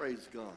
[0.00, 0.56] Praise God.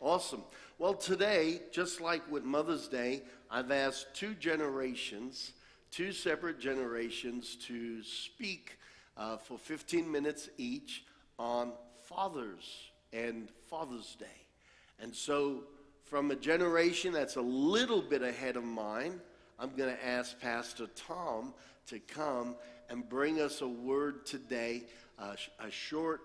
[0.00, 0.44] Awesome.
[0.78, 5.50] Well, today, just like with Mother's Day, I've asked two generations,
[5.90, 8.78] two separate generations, to speak
[9.16, 11.06] uh, for 15 minutes each
[11.40, 11.72] on
[12.04, 14.46] Fathers and Father's Day.
[15.00, 15.64] And so,
[16.04, 19.20] from a generation that's a little bit ahead of mine,
[19.58, 21.52] I'm going to ask Pastor Tom
[21.88, 22.54] to come
[22.88, 24.84] and bring us a word today,
[25.18, 26.20] uh, a short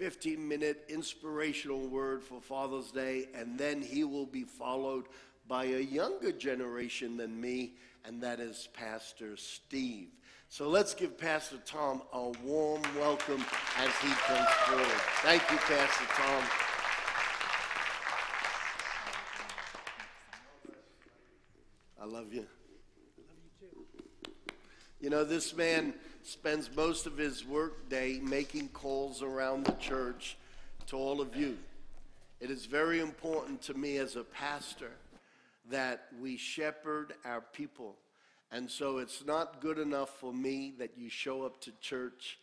[0.00, 5.04] 15 minute inspirational word for Father's Day, and then he will be followed
[5.46, 7.74] by a younger generation than me,
[8.06, 10.08] and that is Pastor Steve.
[10.48, 13.44] So let's give Pastor Tom a warm welcome
[13.76, 14.86] as he comes forward.
[15.20, 16.44] Thank you, Pastor Tom.
[22.00, 22.40] I love you.
[22.40, 22.46] I love
[24.98, 25.92] You know, this man
[26.22, 30.36] spends most of his workday making calls around the church
[30.86, 31.56] to all of you.
[32.40, 34.92] It is very important to me as a pastor
[35.70, 37.96] that we shepherd our people.
[38.50, 42.38] And so it's not good enough for me that you show up to church.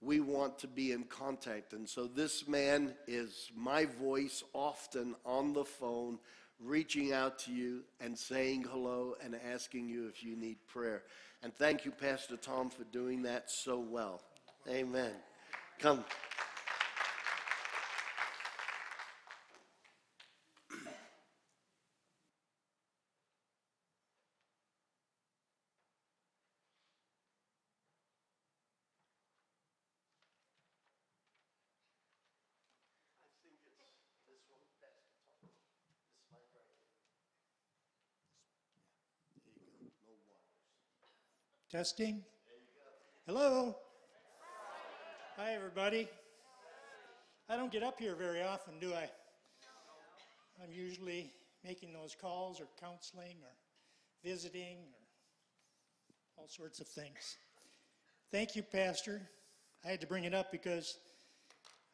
[0.00, 1.72] We want to be in contact.
[1.72, 6.18] And so this man is my voice often on the phone,
[6.60, 11.02] reaching out to you and saying hello and asking you if you need prayer.
[11.42, 14.20] And thank you, Pastor Tom, for doing that so well.
[14.68, 15.10] Amen.
[15.80, 16.04] Come.
[41.72, 42.22] Testing.
[43.26, 43.74] Hello.
[45.38, 46.06] Hi, everybody.
[47.48, 49.08] I don't get up here very often, do I?
[50.62, 51.32] I'm usually
[51.64, 53.54] making those calls or counseling or
[54.22, 57.38] visiting or all sorts of things.
[58.30, 59.22] Thank you, Pastor.
[59.82, 60.98] I had to bring it up because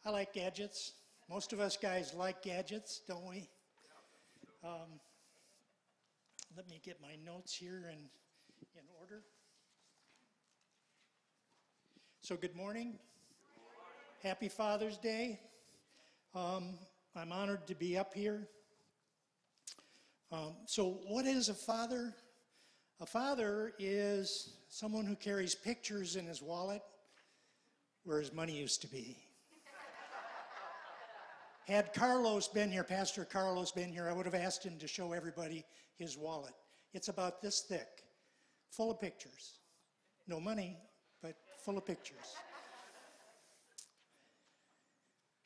[0.05, 0.95] I like gadgets.
[1.31, 3.49] Most of us guys like gadgets, don't we?
[4.65, 4.99] Um,
[6.57, 7.99] let me get my notes here in,
[8.75, 9.23] in order.
[12.29, 12.99] So, good morning.
[14.23, 15.41] Happy Father's Day.
[16.35, 16.75] Um,
[17.17, 18.47] I'm honored to be up here.
[20.31, 22.15] Um, so, what is a father?
[23.01, 26.83] A father is someone who carries pictures in his wallet
[28.05, 29.17] where his money used to be.
[31.67, 35.15] Had Carlos been here, Pastor Carlos been here, I would have asked him to show
[35.15, 35.65] everybody
[35.97, 36.53] his wallet.
[36.93, 38.05] It's about this thick,
[38.71, 39.61] full of pictures.
[40.27, 40.77] No money,
[41.69, 42.35] full of pictures.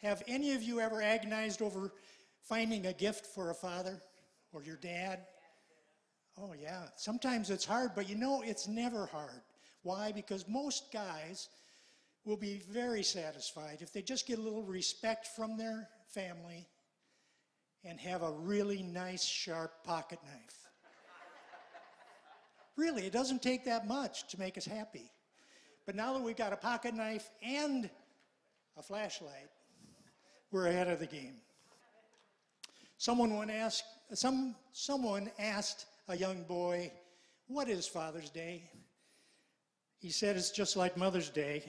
[0.03, 1.91] Have any of you ever agonized over
[2.45, 4.01] finding a gift for a father
[4.53, 5.27] or your dad?
[6.39, 6.85] Oh, yeah.
[6.95, 9.43] Sometimes it's hard, but you know, it's never hard.
[9.83, 10.13] Why?
[10.13, 11.49] Because most guys
[12.25, 16.69] will be very satisfied if they just get a little respect from their family
[17.85, 20.69] and have a really nice, sharp pocket knife.
[22.77, 25.11] really, it doesn't take that much to make us happy.
[25.87, 27.91] But now that we've got a pocket knife and
[28.77, 29.49] a flashlight,
[30.51, 31.37] we're ahead of the game.
[32.99, 33.85] Someone, asked,
[34.15, 36.93] some, someone asked a young boy,
[37.49, 38.71] What is Father's Day?
[39.99, 41.65] He said, It's just like Mother's Day,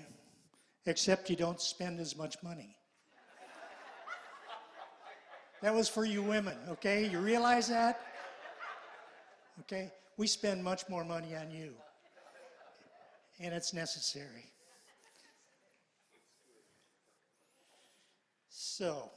[0.85, 2.75] except you don't spend as much money.
[5.63, 7.09] that was for you women, okay?
[7.09, 7.99] You realize that?
[9.61, 9.91] Okay?
[10.17, 11.73] We spend much more money on you
[13.43, 14.51] and it's necessary.
[18.49, 19.11] So,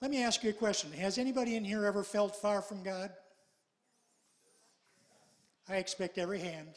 [0.00, 0.90] let me ask you a question.
[0.92, 3.10] Has anybody in here ever felt far from God?
[5.68, 6.70] I expect every hand,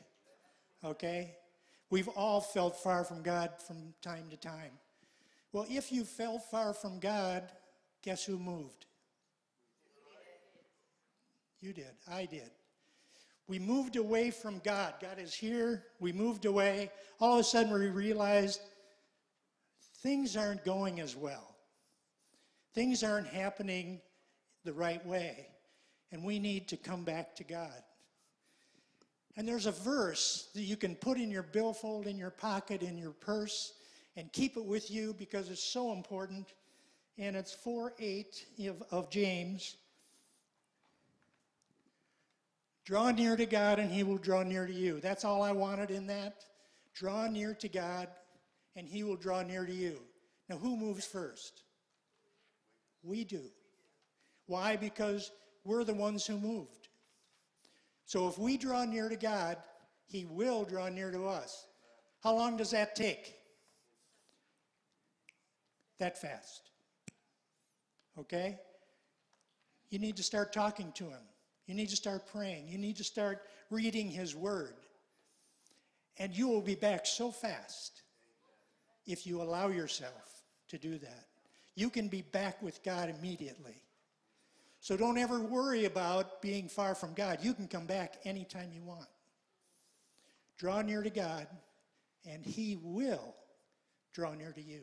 [0.83, 1.35] okay?
[1.89, 4.71] We've all felt far from God from time to time.
[5.53, 7.43] Well, if you felt far from God,
[8.01, 8.85] guess who moved?
[11.61, 11.95] You did.
[12.11, 12.51] I did.
[13.53, 14.95] We moved away from God.
[14.99, 15.83] God is here.
[15.99, 16.89] We moved away.
[17.19, 18.59] All of a sudden, we realized
[20.01, 21.55] things aren't going as well.
[22.73, 24.01] Things aren't happening
[24.65, 25.49] the right way.
[26.11, 27.83] And we need to come back to God.
[29.37, 32.97] And there's a verse that you can put in your billfold, in your pocket, in
[32.97, 33.73] your purse,
[34.15, 36.53] and keep it with you because it's so important.
[37.19, 39.75] And it's 4 8 of, of James.
[42.85, 44.99] Draw near to God and he will draw near to you.
[44.99, 46.43] That's all I wanted in that.
[46.93, 48.09] Draw near to God
[48.75, 49.99] and he will draw near to you.
[50.49, 51.63] Now, who moves first?
[53.03, 53.43] We do.
[54.47, 54.75] Why?
[54.75, 55.31] Because
[55.63, 56.89] we're the ones who moved.
[58.05, 59.57] So if we draw near to God,
[60.05, 61.65] He will draw near to us.
[62.21, 63.35] How long does that take?
[65.99, 66.71] That fast.
[68.19, 68.59] Okay?
[69.89, 71.21] You need to start talking to Him.
[71.65, 72.67] You need to start praying.
[72.67, 74.75] You need to start reading His Word.
[76.17, 78.01] And you will be back so fast
[79.05, 81.25] if you allow yourself to do that.
[81.75, 83.81] You can be back with God immediately.
[84.79, 87.39] So don't ever worry about being far from God.
[87.41, 89.07] You can come back anytime you want.
[90.57, 91.47] Draw near to God,
[92.25, 93.33] and He will
[94.13, 94.81] draw near to you.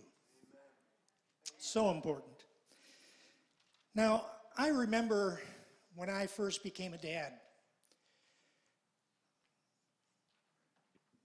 [1.59, 2.45] So important.
[3.95, 4.25] Now,
[4.57, 5.41] I remember
[5.95, 7.33] when I first became a dad.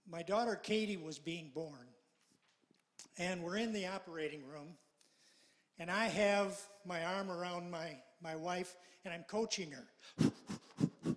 [0.08, 1.86] My daughter Katie was being born,
[3.18, 4.76] and we're in the operating room,
[5.78, 10.28] and I have my arm around my my wife, and I'm coaching her.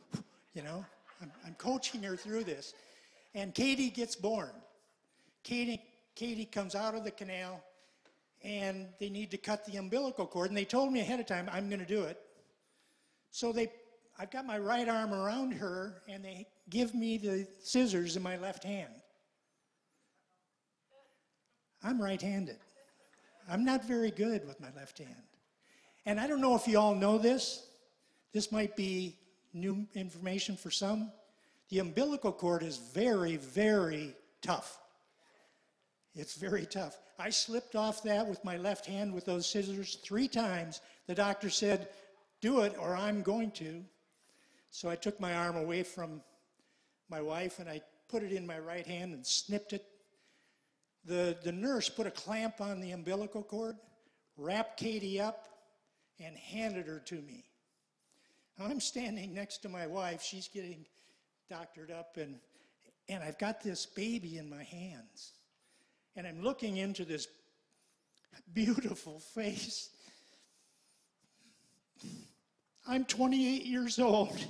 [0.53, 0.85] you know,
[1.21, 2.73] I'm, I'm coaching her through this.
[3.35, 4.51] And Katie gets born.
[5.43, 5.81] Katie,
[6.15, 7.63] Katie comes out of the canal,
[8.43, 10.49] and they need to cut the umbilical cord.
[10.49, 12.19] And they told me ahead of time, I'm going to do it.
[13.31, 13.71] So they,
[14.17, 18.37] I've got my right arm around her, and they give me the scissors in my
[18.37, 18.93] left hand.
[21.83, 22.57] I'm right handed.
[23.49, 25.23] I'm not very good with my left hand.
[26.05, 27.67] And I don't know if you all know this.
[28.33, 29.17] This might be
[29.53, 31.11] new information for some.
[31.69, 34.79] The umbilical cord is very, very tough.
[36.15, 36.97] It's very tough.
[37.17, 40.81] I slipped off that with my left hand with those scissors three times.
[41.07, 41.89] The doctor said,
[42.41, 43.83] Do it or I'm going to.
[44.71, 46.21] So I took my arm away from
[47.09, 49.85] my wife and I put it in my right hand and snipped it.
[51.05, 53.77] The, the nurse put a clamp on the umbilical cord,
[54.37, 55.47] wrapped Katie up,
[56.19, 57.45] and handed her to me.
[58.59, 60.21] I'm standing next to my wife.
[60.21, 60.85] She's getting
[61.49, 62.35] doctored up, and,
[63.07, 65.31] and I've got this baby in my hands.
[66.15, 67.27] And I'm looking into this
[68.53, 69.89] beautiful face.
[72.89, 74.43] I'm 28 years old,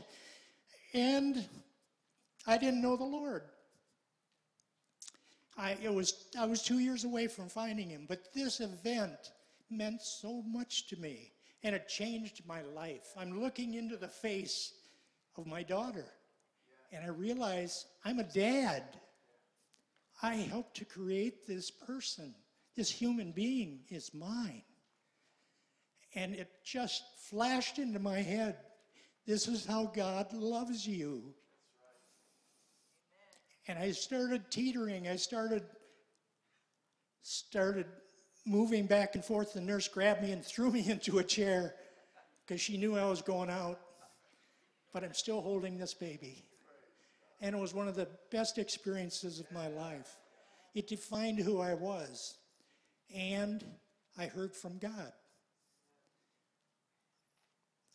[0.94, 1.46] and
[2.48, 3.44] I didn't know the Lord.
[5.58, 9.34] I, it was, I was two years away from finding him, but this event
[9.70, 11.34] meant so much to me
[11.64, 13.12] and it changed my life.
[13.18, 14.74] I'm looking into the face
[15.38, 16.06] of my daughter,
[16.94, 18.84] and I realize I'm a dad.
[20.24, 22.34] I helped to create this person.
[22.78, 24.64] This human being is mine.
[26.16, 28.58] And it just flashed into my head
[29.30, 31.22] this is how God loves you.
[33.68, 35.08] And I started teetering.
[35.08, 35.62] I started
[37.22, 37.86] started
[38.46, 41.76] moving back and forth, the nurse grabbed me and threw me into a chair
[42.46, 43.80] because she knew I was going out.
[44.92, 46.44] But I'm still holding this baby.
[47.40, 50.18] And it was one of the best experiences of my life.
[50.74, 52.36] It defined who I was.
[53.16, 53.64] And
[54.18, 55.14] I heard from God.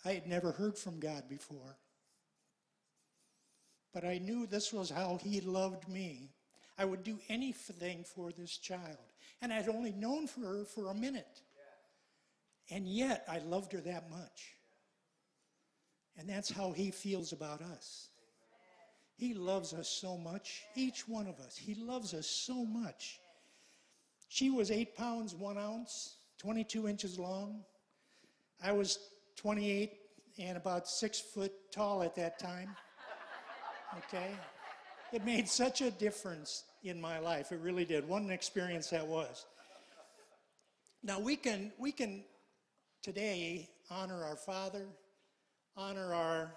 [0.05, 1.79] I had never heard from God before.
[3.93, 6.31] But I knew this was how He loved me.
[6.77, 8.99] I would do anything for this child.
[9.41, 11.43] And I'd only known for her for a minute.
[12.71, 14.57] And yet I loved her that much.
[16.19, 18.09] And that's how he feels about us.
[19.17, 21.57] He loves us so much, each one of us.
[21.57, 23.21] He loves us so much.
[24.29, 27.63] She was eight pounds, one ounce, 22 inches long.
[28.63, 28.99] I was
[29.37, 29.93] 28
[30.39, 32.75] and about six foot tall at that time.
[33.99, 34.31] Okay?
[35.13, 37.53] It made such a difference in my life.
[37.53, 38.07] It really did.
[38.07, 39.47] What an experience that was.
[41.03, 42.25] Now we can we can
[43.03, 44.87] today honor our Father,
[45.77, 46.55] honor our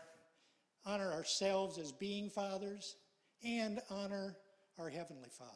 [0.85, 2.95] honor ourselves as being fathers,
[3.43, 4.37] and honor
[4.79, 5.51] our Heavenly Father.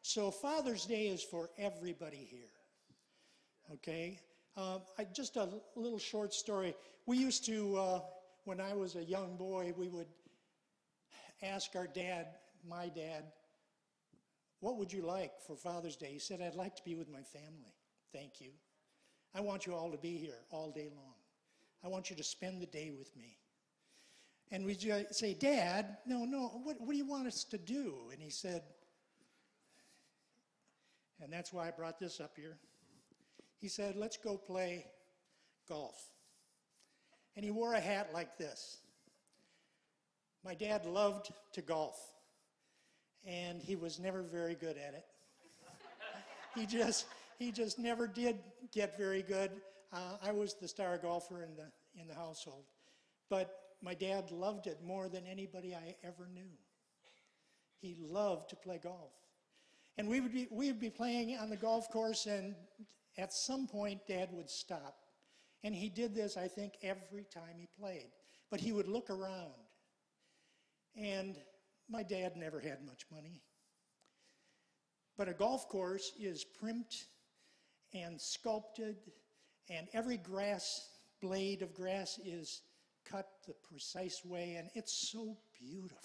[0.00, 2.50] So Father's Day is for everybody here.
[3.74, 4.18] Okay?
[4.56, 6.74] Um, I, just a little short story.
[7.06, 8.00] We used to, uh,
[8.44, 10.08] when I was a young boy, we would
[11.42, 12.26] ask our dad,
[12.68, 13.24] my dad,
[14.60, 16.10] what would you like for Father's Day?
[16.12, 17.74] He said, I'd like to be with my family.
[18.12, 18.50] Thank you.
[19.34, 21.14] I want you all to be here all day long.
[21.82, 23.38] I want you to spend the day with me.
[24.50, 27.94] And we'd say, Dad, no, no, what, what do you want us to do?
[28.12, 28.62] And he said,
[31.22, 32.58] and that's why I brought this up here.
[33.62, 34.84] He said, let's go play
[35.68, 35.94] golf.
[37.36, 38.78] And he wore a hat like this.
[40.44, 41.96] My dad loved to golf,
[43.24, 45.04] and he was never very good at it.
[46.56, 47.06] he just
[47.38, 48.40] he just never did
[48.72, 49.52] get very good.
[49.92, 52.64] Uh, I was the star golfer in the, in the household.
[53.30, 56.50] But my dad loved it more than anybody I ever knew.
[57.80, 59.12] He loved to play golf.
[59.98, 62.54] And we would be, we would be playing on the golf course, and
[63.18, 64.96] at some point, Dad would stop.
[65.64, 68.10] And he did this, I think, every time he played.
[68.50, 69.52] But he would look around.
[70.96, 71.36] And
[71.88, 73.42] my dad never had much money.
[75.16, 77.04] But a golf course is primped
[77.94, 78.96] and sculpted,
[79.68, 80.88] and every grass
[81.20, 82.62] blade of grass is
[83.04, 85.98] cut the precise way, and it's so beautiful.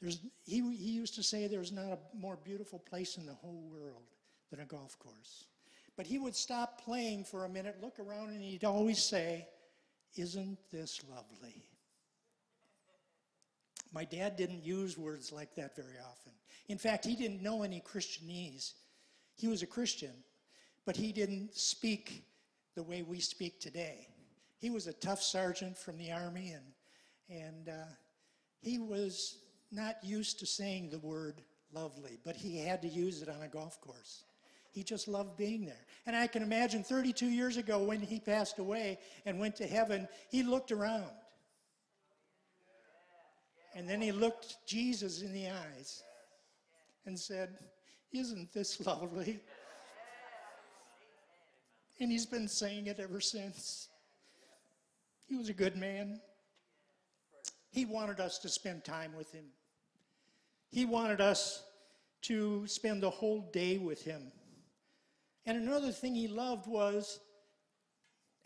[0.00, 3.68] There's, he, he used to say there's not a more beautiful place in the whole
[3.70, 4.04] world
[4.50, 5.46] than a golf course.
[5.96, 9.48] But he would stop playing for a minute, look around, and he'd always say,
[10.14, 11.64] Isn't this lovely?
[13.92, 16.32] My dad didn't use words like that very often.
[16.68, 18.74] In fact, he didn't know any Christianese.
[19.36, 20.12] He was a Christian,
[20.84, 22.24] but he didn't speak
[22.74, 24.08] the way we speak today.
[24.58, 27.86] He was a tough sergeant from the Army, and, and uh,
[28.60, 29.38] he was
[29.72, 31.40] not used to saying the word
[31.72, 34.24] lovely, but he had to use it on a golf course.
[34.76, 35.86] He just loved being there.
[36.04, 40.06] And I can imagine 32 years ago when he passed away and went to heaven,
[40.28, 41.08] he looked around.
[43.74, 46.02] And then he looked Jesus in the eyes
[47.06, 47.56] and said,
[48.12, 49.40] Isn't this lovely?
[51.98, 53.88] And he's been saying it ever since.
[55.26, 56.20] He was a good man.
[57.70, 59.46] He wanted us to spend time with him.
[60.68, 61.62] He wanted us
[62.22, 64.32] to spend the whole day with him.
[65.46, 67.20] And another thing he loved was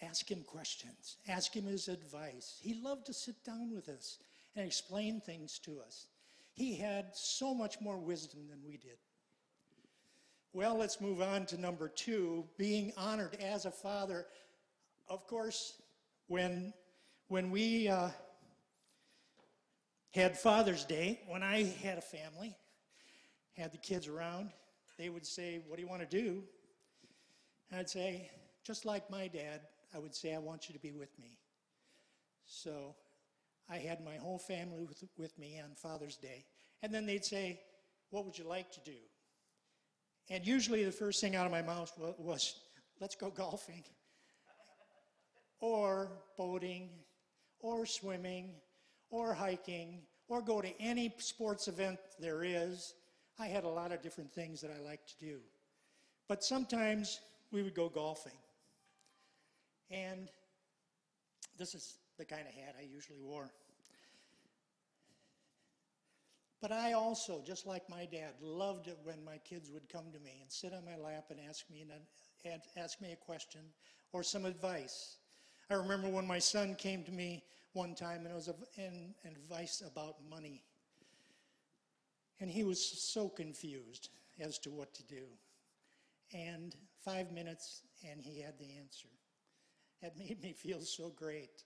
[0.02, 2.58] ask him questions, ask him his advice.
[2.60, 4.18] He loved to sit down with us
[4.54, 6.06] and explain things to us.
[6.52, 8.98] He had so much more wisdom than we did.
[10.52, 14.26] Well, let's move on to number two being honored as a father.
[15.08, 15.80] Of course,
[16.26, 16.74] when,
[17.28, 18.10] when we uh,
[20.12, 22.56] had Father's Day, when I had a family,
[23.56, 24.50] had the kids around,
[24.98, 26.42] they would say, What do you want to do?
[27.70, 28.30] And I'd say,
[28.64, 29.60] Just like my dad,
[29.94, 31.38] I would say, I want you to be with me.
[32.46, 32.94] So
[33.68, 36.44] I had my whole family with, with me on Father's Day.
[36.82, 37.60] And then they'd say,
[38.10, 38.96] What would you like to do?
[40.28, 42.54] And usually the first thing out of my mouth was,
[43.00, 43.84] Let's go golfing,
[45.60, 46.90] or boating,
[47.60, 48.52] or swimming,
[49.10, 52.94] or hiking, or go to any sports event there is.
[53.38, 55.38] I had a lot of different things that I like to do.
[56.28, 58.38] But sometimes we would go golfing.
[59.90, 60.30] And
[61.58, 63.50] this is the kind of hat I usually wore.
[66.60, 70.20] But I also, just like my dad, loved it when my kids would come to
[70.20, 71.82] me and sit on my lap and ask me,
[72.44, 73.62] and ask me a question
[74.12, 75.16] or some advice.
[75.70, 79.82] I remember when my son came to me one time and it was an advice
[79.86, 80.62] about money.
[82.40, 85.24] And he was so confused as to what to do.
[86.32, 89.08] And five minutes, and he had the answer.
[90.02, 91.64] It made me feel so great.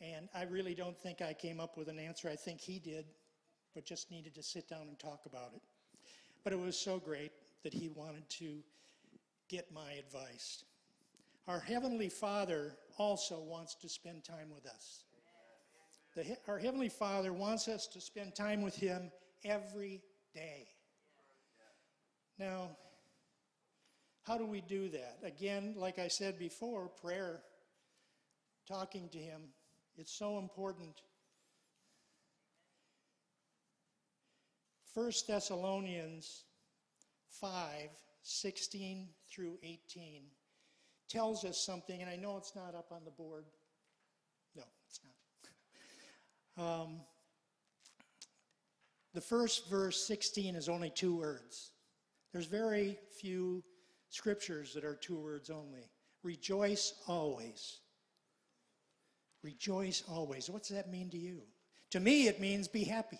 [0.00, 2.28] And I really don't think I came up with an answer.
[2.28, 3.06] I think he did,
[3.74, 5.62] but just needed to sit down and talk about it.
[6.42, 7.32] But it was so great
[7.62, 8.58] that he wanted to
[9.48, 10.64] get my advice.
[11.46, 15.04] Our Heavenly Father also wants to spend time with us.
[16.14, 19.10] The, our Heavenly Father wants us to spend time with Him
[19.44, 20.00] every
[20.34, 20.68] day.
[22.38, 22.76] Now,
[24.24, 25.18] how do we do that?
[25.22, 27.42] Again, like I said before, prayer,
[28.66, 29.42] talking to Him,
[29.96, 31.02] it's so important.
[34.94, 36.44] 1 Thessalonians
[37.40, 37.90] 5
[38.26, 40.22] 16 through 18
[41.10, 43.44] tells us something, and I know it's not up on the board.
[44.56, 45.00] No, it's
[46.56, 46.64] not.
[46.82, 47.00] um,
[49.12, 51.72] the first verse, 16, is only two words.
[52.32, 53.62] There's very few
[54.14, 55.90] scriptures that are two words only.
[56.22, 57.80] Rejoice always.
[59.42, 60.48] Rejoice always.
[60.48, 61.42] What's that mean to you?
[61.90, 63.18] To me, it means be happy.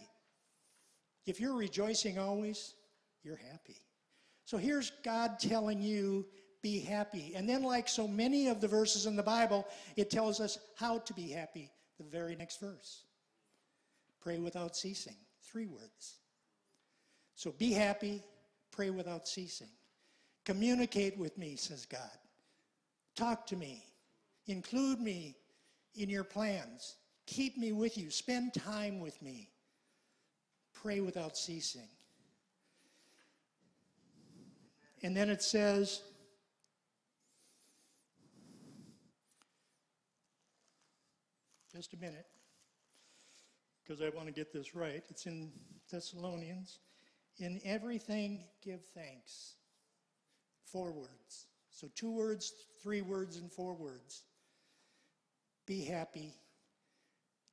[1.27, 2.75] If you're rejoicing always,
[3.23, 3.81] you're happy.
[4.45, 6.27] So here's God telling you,
[6.63, 7.33] be happy.
[7.35, 10.99] And then, like so many of the verses in the Bible, it tells us how
[10.99, 11.71] to be happy.
[11.99, 13.05] The very next verse
[14.21, 15.17] pray without ceasing.
[15.43, 16.21] Three words.
[17.35, 18.23] So be happy,
[18.71, 19.69] pray without ceasing.
[20.45, 22.19] Communicate with me, says God.
[23.17, 23.87] Talk to me.
[24.47, 25.37] Include me
[25.95, 26.97] in your plans.
[27.27, 28.11] Keep me with you.
[28.11, 29.49] Spend time with me.
[30.75, 31.89] Pray without ceasing.
[35.03, 36.03] And then it says,
[41.73, 42.27] just a minute,
[43.83, 45.03] because I want to get this right.
[45.09, 45.53] It's in
[45.91, 46.79] Thessalonians.
[47.39, 49.55] In everything, give thanks
[50.75, 51.47] Four words.
[51.71, 52.52] So, two words,
[52.83, 54.25] three words, and four words.
[55.66, 56.35] Be happy.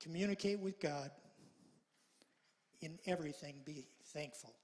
[0.02, 1.12] Communicate with God.
[2.82, 4.56] In everything, be thankful.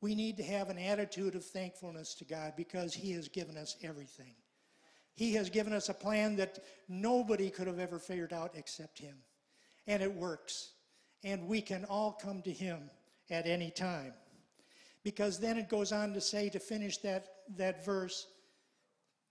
[0.00, 3.76] We need to have an attitude of thankfulness to God because He has given us
[3.82, 4.34] everything.
[5.14, 9.16] He has given us a plan that nobody could have ever figured out except Him.
[9.86, 10.70] And it works.
[11.22, 12.88] And we can all come to Him
[13.30, 14.14] at any time.
[15.04, 18.26] Because then it goes on to say, to finish that, that verse,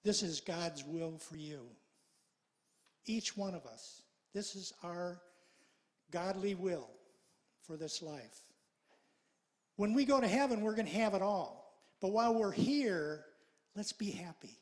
[0.04, 1.62] this is God's will for you.
[3.06, 4.04] Each one of us.
[4.34, 5.20] This is our
[6.12, 6.90] godly will
[7.64, 8.42] for this life.
[9.76, 11.74] When we go to heaven, we're going to have it all.
[12.00, 13.26] But while we're here,
[13.76, 14.60] let's be happy.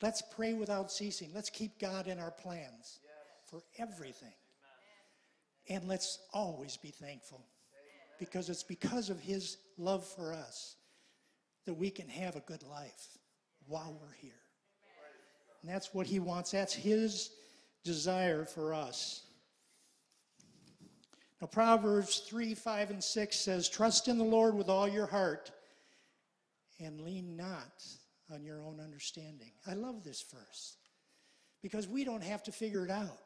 [0.00, 1.30] Let's pray without ceasing.
[1.34, 3.00] Let's keep God in our plans
[3.50, 4.32] for everything.
[5.68, 7.44] And let's always be thankful
[8.18, 10.76] because it's because of His love for us
[11.66, 13.18] that we can have a good life
[13.66, 14.32] while we're here.
[15.62, 16.50] And that's what He wants.
[16.50, 17.30] That's His
[17.84, 19.22] desire for us.
[21.40, 25.52] Now, Proverbs 3 5 and 6 says, Trust in the Lord with all your heart
[26.80, 27.84] and lean not
[28.32, 29.52] on your own understanding.
[29.66, 30.76] I love this verse
[31.62, 33.18] because we don't have to figure it out.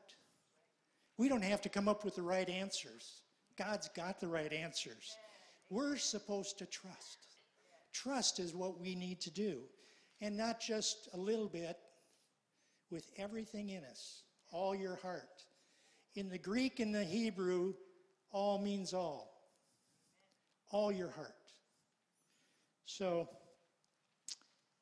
[1.16, 3.21] We don't have to come up with the right answers.
[3.56, 5.16] God's got the right answers.
[5.70, 7.18] We're supposed to trust.
[7.92, 9.60] Trust is what we need to do,
[10.20, 11.76] and not just a little bit,
[12.90, 15.44] with everything in us, all your heart.
[16.14, 17.72] In the Greek and the Hebrew,
[18.30, 19.32] all means all.
[20.70, 21.34] All your heart.
[22.84, 23.28] So,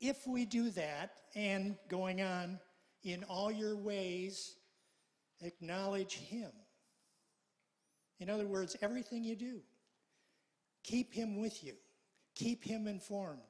[0.00, 2.58] if we do that, and going on,
[3.04, 4.56] in all your ways,
[5.40, 6.50] acknowledge Him.
[8.20, 9.60] In other words, everything you do,
[10.84, 11.74] keep Him with you,
[12.34, 13.40] keep Him informed,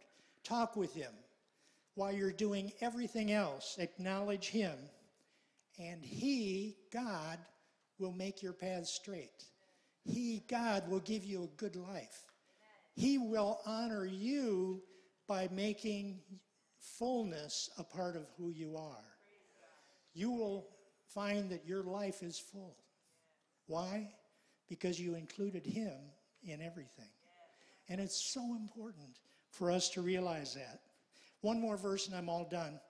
[0.44, 1.12] talk with Him.
[1.96, 4.78] While you're doing everything else, acknowledge Him,
[5.78, 7.38] and He, God,
[7.98, 9.44] will make your paths straight.
[10.04, 12.24] He, God, will give you a good life.
[12.94, 14.82] He will honor you
[15.26, 16.20] by making
[16.78, 19.04] fullness a part of who you are.
[20.14, 20.68] You will
[21.12, 22.76] find that your life is full.
[23.66, 24.08] Why?
[24.70, 25.92] Because you included Him
[26.42, 27.12] in everything.
[27.90, 29.18] And it's so important
[29.50, 30.80] for us to realize that.
[31.42, 32.80] One more verse and I'm all done.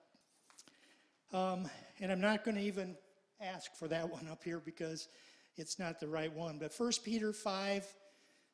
[1.32, 1.68] Um,
[2.00, 2.96] and I'm not going to even
[3.40, 5.08] ask for that one up here because
[5.56, 6.58] it's not the right one.
[6.58, 7.86] But 1 Peter 5,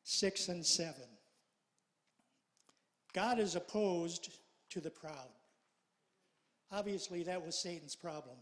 [0.03, 0.93] 6, and 7.
[3.13, 4.29] God is opposed
[4.69, 5.29] to the proud.
[6.71, 8.35] Obviously, that was Satan's problem.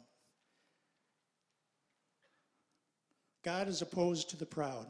[3.46, 4.88] God is opposed to the proud,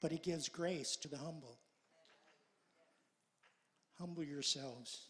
[0.00, 1.58] but he gives grace to the humble.
[3.98, 5.08] Humble yourselves.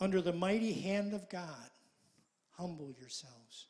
[0.00, 1.68] Under the mighty hand of God,
[2.52, 3.66] humble yourselves.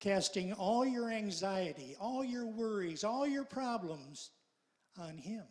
[0.00, 4.30] Casting all your anxiety, all your worries, all your problems
[4.98, 5.44] on him.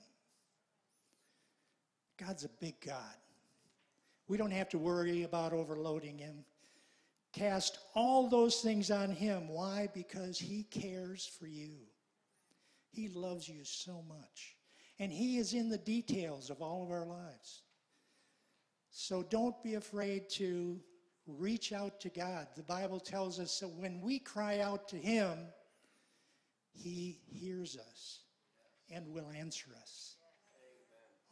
[2.18, 3.16] God's a big God.
[4.28, 6.44] We don't have to worry about overloading him.
[7.34, 9.50] Cast all those things on him.
[9.50, 9.90] Why?
[9.94, 11.76] Because he cares for you.
[12.90, 14.56] He loves you so much.
[15.00, 17.62] And he is in the details of all of our lives.
[18.90, 20.80] So don't be afraid to
[21.28, 22.48] reach out to God.
[22.56, 25.38] The Bible tells us that when we cry out to him,
[26.74, 28.22] he hears us
[28.90, 30.16] and will answer us.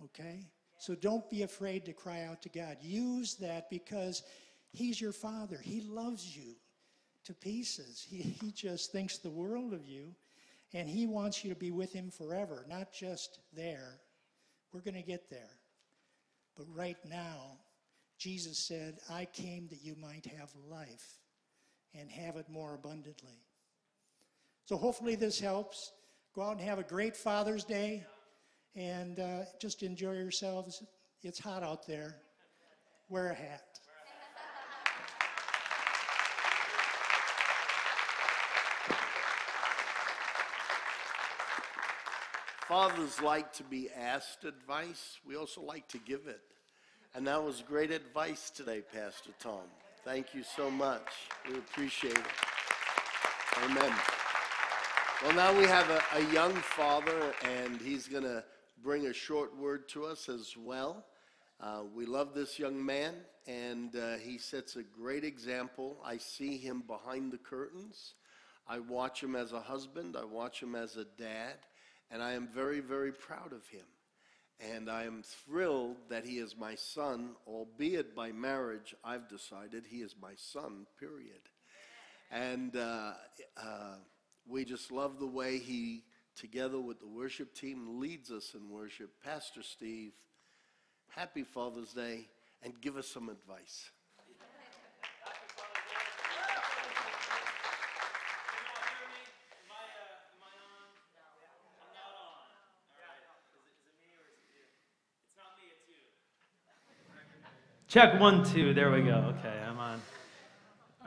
[0.03, 0.45] Okay?
[0.77, 2.77] So don't be afraid to cry out to God.
[2.81, 4.23] Use that because
[4.75, 5.59] He's your Father.
[5.61, 6.55] He loves you
[7.25, 8.05] to pieces.
[8.07, 10.13] He, he just thinks the world of you,
[10.73, 13.99] and He wants you to be with Him forever, not just there.
[14.73, 15.57] We're going to get there.
[16.55, 17.57] But right now,
[18.17, 21.19] Jesus said, I came that you might have life
[21.93, 23.39] and have it more abundantly.
[24.65, 25.91] So hopefully this helps.
[26.33, 28.05] Go out and have a great Father's Day
[28.75, 30.83] and uh, just enjoy yourselves.
[31.23, 32.17] It's hot out there.
[33.09, 33.74] Wear a hat.
[42.67, 45.19] Fathers like to be asked advice.
[45.23, 46.41] We also like to give it.
[47.13, 49.61] And that was great advice today, Pastor Tom.
[50.03, 51.07] Thank you so much.
[51.47, 52.25] We appreciate it.
[53.63, 53.93] Amen.
[55.23, 58.43] Well, now we have a, a young father, and he's going to
[58.83, 61.05] bring a short word to us as well.
[61.61, 63.13] Uh, we love this young man,
[63.45, 65.97] and uh, he sets a great example.
[66.03, 68.15] I see him behind the curtains.
[68.67, 71.57] I watch him as a husband, I watch him as a dad,
[72.11, 73.85] and I am very, very proud of him.
[74.59, 79.97] And I am thrilled that he is my son, albeit by marriage, I've decided he
[79.97, 81.41] is my son, period.
[82.31, 83.13] And uh,
[83.57, 83.95] uh,
[84.47, 86.03] we just love the way he,
[86.37, 89.11] together with the worship team, leads us in worship.
[89.23, 90.13] Pastor Steve,
[91.09, 92.27] happy Father's Day,
[92.63, 93.91] and give us some advice.
[107.95, 108.73] Check one, two.
[108.73, 109.33] There we go.
[109.39, 110.01] Okay, I'm on.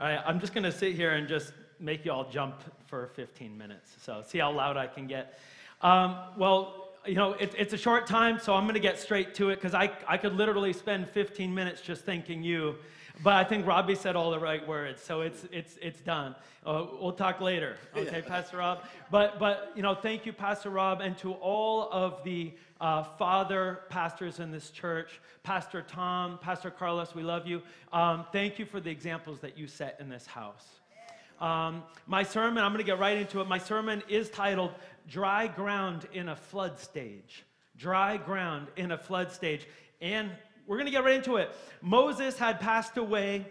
[0.01, 3.11] All right, I'm just going to sit here and just make you all jump for
[3.13, 3.95] 15 minutes.
[4.01, 5.37] So, see how loud I can get.
[5.83, 9.35] Um, well, you know, it, it's a short time, so I'm going to get straight
[9.35, 12.77] to it because I, I could literally spend 15 minutes just thanking you.
[13.21, 16.35] But I think Robbie said all the right words, so it's, it's, it's done.
[16.65, 18.85] Uh, we'll talk later, okay, Pastor Rob?
[19.11, 23.81] But, but, you know, thank you, Pastor Rob, and to all of the uh, father
[23.89, 27.61] pastors in this church, Pastor Tom, Pastor Carlos, we love you.
[27.91, 30.65] Um, thank you for the examples that you set in this house.
[31.41, 33.47] Um, my sermon, I'm going to get right into it.
[33.47, 34.71] My sermon is titled
[35.09, 37.43] Dry Ground in a Flood Stage.
[37.77, 39.67] Dry Ground in a Flood Stage.
[40.01, 40.31] And
[40.69, 41.49] we're going to get right into it.
[41.81, 43.45] Moses had passed away,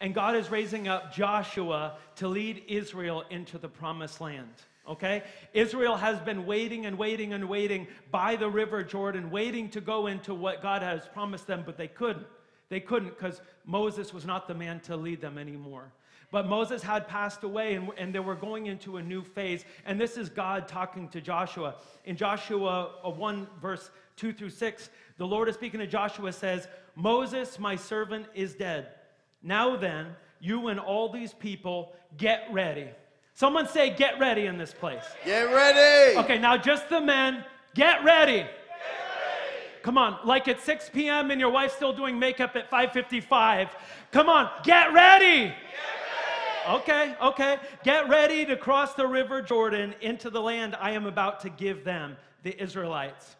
[0.00, 4.48] and God is raising up Joshua to lead Israel into the promised land
[4.88, 5.22] okay?
[5.52, 10.08] Israel has been waiting and waiting and waiting by the river Jordan, waiting to go
[10.08, 12.26] into what God has promised them, but they couldn't.
[12.68, 15.92] They couldn't because Moses was not the man to lead them anymore.
[16.30, 19.66] But Moses had passed away and, and they were going into a new phase.
[19.84, 21.74] And this is God talking to Joshua.
[22.06, 26.68] In Joshua uh, 1, verse 2 through 6, the Lord is speaking to Joshua, says,
[26.94, 28.88] Moses, my servant, is dead.
[29.42, 30.08] Now then,
[30.40, 32.88] you and all these people get ready
[33.34, 35.04] Someone say, get ready in this place.
[35.24, 36.18] Get ready.
[36.18, 37.44] Okay, now just the men,
[37.74, 38.36] get ready.
[38.36, 39.82] Get ready.
[39.82, 41.30] Come on, like at 6 p.m.
[41.30, 43.70] and your wife's still doing makeup at 5:55.
[44.10, 45.44] Come on, get ready.
[45.44, 45.54] Get
[46.66, 46.80] ready.
[46.82, 47.56] Okay, okay.
[47.82, 51.84] Get ready to cross the river Jordan into the land I am about to give
[51.84, 53.36] them, the Israelites.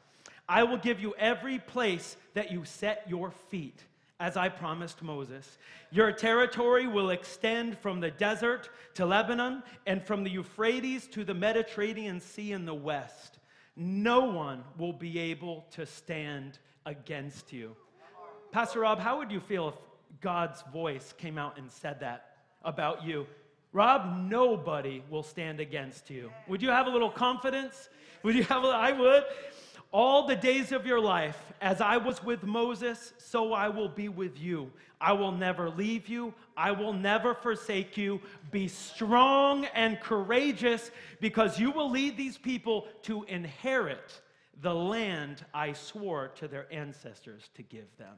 [0.49, 3.85] I will give you every place that you set your feet
[4.21, 5.59] as I promised Moses.
[5.91, 11.35] Your territory will extend from the desert to Lebanon and from the Euphrates to the
[11.35, 13.39] Mediterranean Sea in the west.
[13.75, 17.75] No one will be able to stand against you.
[18.53, 19.75] Pastor Rob, how would you feel if
[20.21, 23.27] God's voice came out and said that about you?
[23.73, 26.31] Rob, nobody will stand against you.
[26.47, 27.89] Would you have a little confidence?
[28.23, 29.25] Would you have a, I would.
[29.93, 34.09] All the days of your life, as I was with Moses, so I will be
[34.09, 34.73] with you.
[34.99, 36.33] I will never leave you.
[36.57, 38.21] I will never forsake you.
[38.51, 44.21] Be strong and courageous because you will lead these people to inherit
[44.63, 48.15] the land I swore to their ancestors to give them.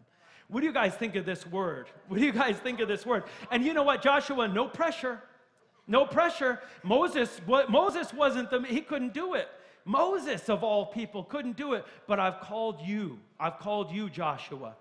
[0.49, 1.87] What do you guys think of this word?
[2.07, 3.25] What do you guys think of this word?
[3.51, 5.21] And you know what, Joshua, no pressure.
[5.87, 6.61] No pressure.
[6.83, 9.49] Moses, Moses wasn't the, he couldn't do it.
[9.85, 13.19] Moses, of all people, couldn't do it, but I've called you.
[13.39, 14.75] I've called you, Joshua.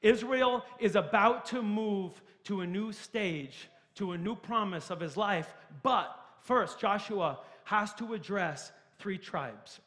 [0.00, 5.16] Israel is about to move to a new stage, to a new promise of his
[5.16, 9.80] life, but first, Joshua has to address three tribes.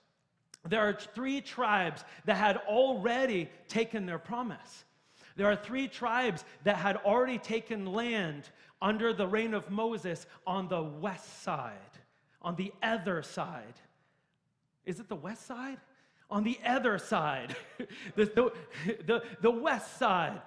[0.68, 4.86] There are three tribes that had already taken their promise.
[5.36, 8.50] There are three tribes that had already taken land
[8.82, 11.74] under the reign of Moses on the west side,
[12.42, 13.74] on the other side.
[14.86, 15.78] Is it the west side?
[16.30, 17.56] On the other side,
[18.16, 18.52] the, the,
[19.06, 20.42] the, the west side,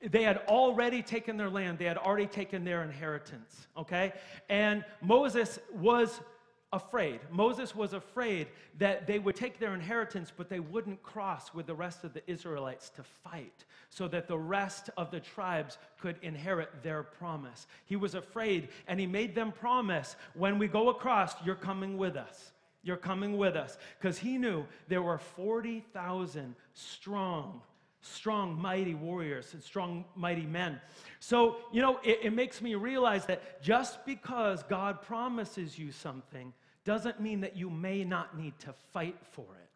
[0.00, 4.14] they had already taken their land, they had already taken their inheritance, okay?
[4.48, 6.20] And Moses was
[6.72, 7.20] afraid.
[7.30, 8.46] Moses was afraid
[8.78, 12.22] that they would take their inheritance, but they wouldn't cross with the rest of the
[12.30, 17.66] Israelites to fight so that the rest of the tribes could inherit their promise.
[17.86, 22.16] He was afraid, and he made them promise when we go across, you're coming with
[22.16, 22.52] us.
[22.82, 23.76] You're coming with us.
[23.98, 27.60] Because he knew there were 40,000 strong,
[28.00, 30.80] strong, mighty warriors and strong, mighty men.
[31.18, 36.52] So, you know, it, it makes me realize that just because God promises you something
[36.84, 39.68] doesn't mean that you may not need to fight for it.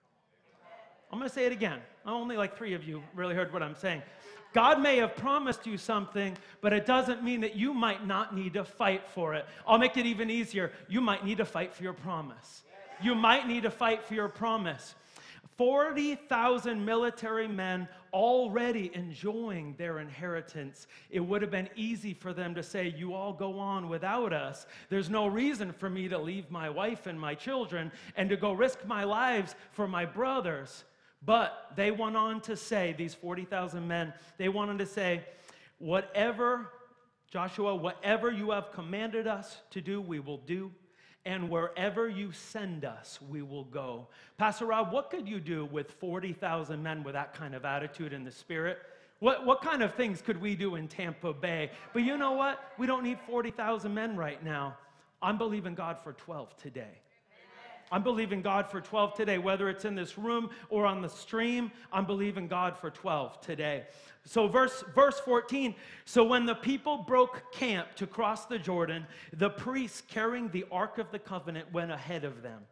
[1.12, 1.80] I'm going to say it again.
[2.06, 4.02] Only like three of you really heard what I'm saying.
[4.54, 8.54] God may have promised you something, but it doesn't mean that you might not need
[8.54, 9.44] to fight for it.
[9.66, 10.72] I'll make it even easier.
[10.88, 12.62] You might need to fight for your promise
[13.02, 14.94] you might need to fight for your promise.
[15.56, 20.88] 40,000 military men already enjoying their inheritance.
[21.10, 24.66] It would have been easy for them to say, You all go on without us.
[24.88, 28.52] There's no reason for me to leave my wife and my children and to go
[28.52, 30.84] risk my lives for my brothers.
[31.24, 35.24] But they went on to say, these 40,000 men, they wanted to say,
[35.78, 36.70] Whatever,
[37.30, 40.70] Joshua, whatever you have commanded us to do, we will do
[41.26, 44.06] and wherever you send us, we will go.
[44.36, 48.24] Pastor Rob, what could you do with 40,000 men with that kind of attitude in
[48.24, 48.78] the spirit?
[49.20, 51.70] What, what kind of things could we do in Tampa Bay?
[51.92, 52.60] But you know what?
[52.78, 54.76] We don't need 40,000 men right now.
[55.22, 57.00] I'm believing God for 12 today.
[57.92, 61.70] I'm believing God for 12 today, whether it's in this room or on the stream.
[61.92, 63.84] I'm believing God for 12 today.
[64.24, 69.50] So, verse, verse 14 So, when the people broke camp to cross the Jordan, the
[69.50, 72.62] priests carrying the Ark of the Covenant went ahead of them.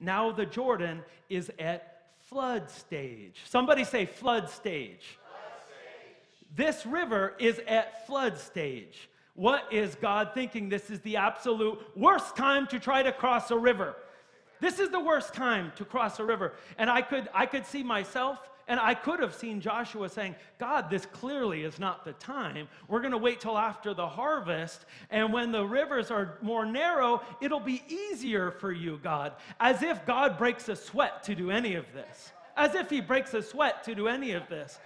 [0.00, 3.40] Now, the Jordan is at flood stage.
[3.48, 5.18] Somebody say flood stage.
[5.30, 6.56] Flood stage.
[6.56, 9.08] This river is at flood stage.
[9.34, 10.68] What is God thinking?
[10.68, 13.94] This is the absolute worst time to try to cross a river.
[14.60, 16.54] This is the worst time to cross a river.
[16.78, 18.38] And I could, I could see myself
[18.68, 22.66] and I could have seen Joshua saying, God, this clearly is not the time.
[22.88, 24.86] We're going to wait till after the harvest.
[25.10, 29.34] And when the rivers are more narrow, it'll be easier for you, God.
[29.60, 32.32] As if God breaks a sweat to do any of this.
[32.56, 34.80] As if he breaks a sweat to do any of this.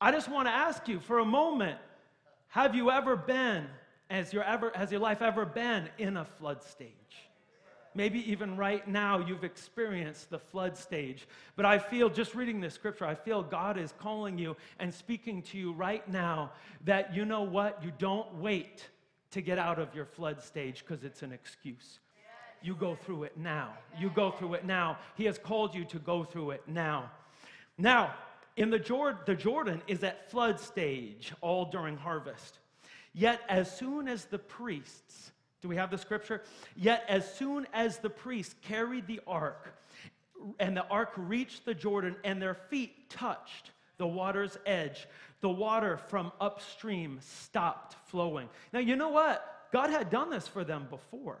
[0.00, 1.78] I just want to ask you for a moment
[2.48, 3.66] have you ever been,
[4.10, 6.90] has your, ever, has your life ever been in a flood stage?
[7.94, 11.26] Maybe even right now you've experienced the flood stage.
[11.56, 15.42] But I feel, just reading this scripture, I feel God is calling you and speaking
[15.42, 16.52] to you right now
[16.84, 17.82] that you know what?
[17.84, 18.88] You don't wait
[19.32, 22.00] to get out of your flood stage because it's an excuse.
[22.62, 23.74] You go through it now.
[23.98, 24.98] You go through it now.
[25.16, 27.10] He has called you to go through it now.
[27.76, 28.14] Now,
[28.56, 32.58] in the Jordan, the Jordan is at flood stage all during harvest.
[33.14, 35.31] Yet, as soon as the priests
[35.62, 36.42] do we have the scripture?
[36.76, 39.74] Yet, as soon as the priests carried the ark,
[40.58, 45.06] and the ark reached the Jordan, and their feet touched the water's edge,
[45.40, 48.48] the water from upstream stopped flowing.
[48.72, 49.68] Now, you know what?
[49.72, 51.38] God had done this for them before.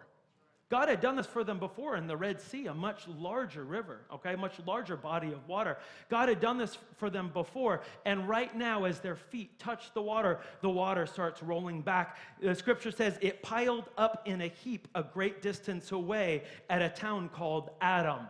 [0.72, 3.98] God had done this for them before in the Red Sea, a much larger river,
[4.10, 5.76] okay, a much larger body of water.
[6.08, 10.00] God had done this for them before, and right now, as their feet touch the
[10.00, 12.16] water, the water starts rolling back.
[12.40, 16.88] The scripture says it piled up in a heap a great distance away at a
[16.88, 18.20] town called Adam.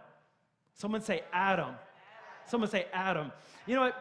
[0.75, 1.77] Someone say Adam.
[2.47, 3.31] Someone say Adam.
[3.69, 3.95] You know, it,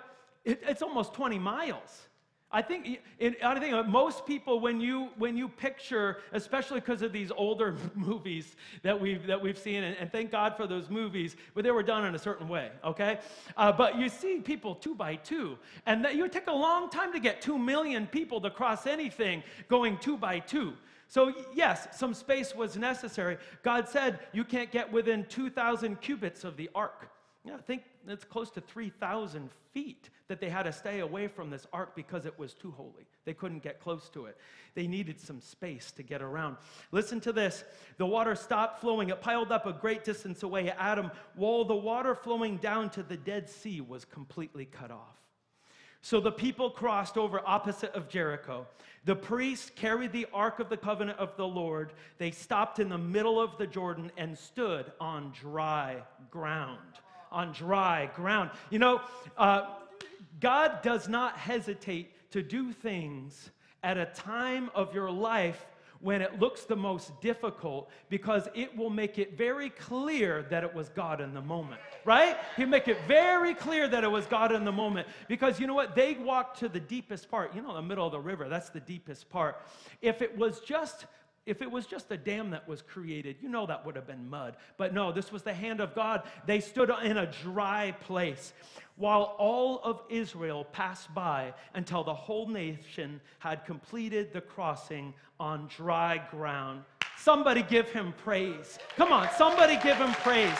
[0.46, 2.08] it, it's almost 20 miles.
[2.54, 3.00] I think,
[3.44, 8.56] I think most people, when you, when you picture, especially because of these older movies
[8.84, 11.84] that we've, that we've seen, and, and, thank God for those movies, but they were
[11.84, 13.20] done in a certain way, okay?
[13.56, 17.14] Uh, but you see people two by two, and that, you take a long time
[17.14, 20.74] to get two million people to cross anything going two by two.
[21.08, 23.38] So, yes, some space was necessary.
[23.64, 27.11] God said you can't get within 2,000 cubits of the ark.
[27.44, 31.50] Yeah, I think it's close to 3,000 feet that they had to stay away from
[31.50, 33.08] this ark because it was too holy.
[33.26, 34.38] They couldn't get close to it.
[34.76, 36.58] They needed some space to get around.
[36.92, 37.64] Listen to this.
[37.98, 39.10] The water stopped flowing.
[39.10, 40.70] It piled up a great distance away.
[40.70, 45.18] Adam, while the water flowing down to the Dead Sea was completely cut off.
[46.04, 48.68] So the people crossed over opposite of Jericho.
[49.06, 51.94] The priests carried the ark of the covenant of the Lord.
[52.20, 55.98] They stopped in the middle of the Jordan and stood on dry
[56.30, 56.78] ground
[57.32, 58.52] on dry ground.
[58.70, 59.02] You know,
[59.38, 59.76] uh,
[60.40, 63.52] God does not hesitate to do things
[63.84, 65.66] at a time of your life
[66.02, 70.74] when it looks the most difficult because it will make it very clear that it
[70.74, 72.38] was God in the moment, right?
[72.58, 75.76] He'll make it very clear that it was God in the moment because you know
[75.76, 75.96] what?
[75.96, 77.56] They walked to the deepest part.
[77.56, 79.62] You know, the middle of the river, that's the deepest part.
[80.02, 81.06] If it was just
[81.46, 84.30] if it was just a dam that was created, you know that would have been
[84.30, 84.56] mud.
[84.78, 86.24] But no, this was the hand of God.
[86.46, 88.54] They stood in a dry place
[88.96, 95.68] while all of Israel passed by until the whole nation had completed the crossing on
[95.76, 96.84] dry ground.
[97.18, 98.78] Somebody give him praise.
[98.96, 100.58] Come on, somebody give him praise.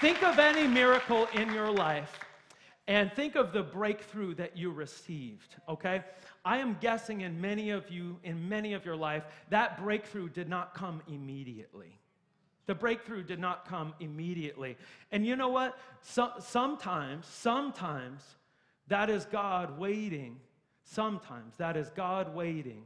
[0.00, 2.23] Think of any miracle in your life
[2.86, 6.02] and think of the breakthrough that you received, okay?
[6.44, 10.48] I am guessing in many of you, in many of your life, that breakthrough did
[10.48, 11.98] not come immediately.
[12.66, 14.76] The breakthrough did not come immediately.
[15.12, 15.78] And you know what?
[16.02, 18.22] So, sometimes, sometimes
[18.88, 20.36] that is God waiting.
[20.84, 22.84] Sometimes that is God waiting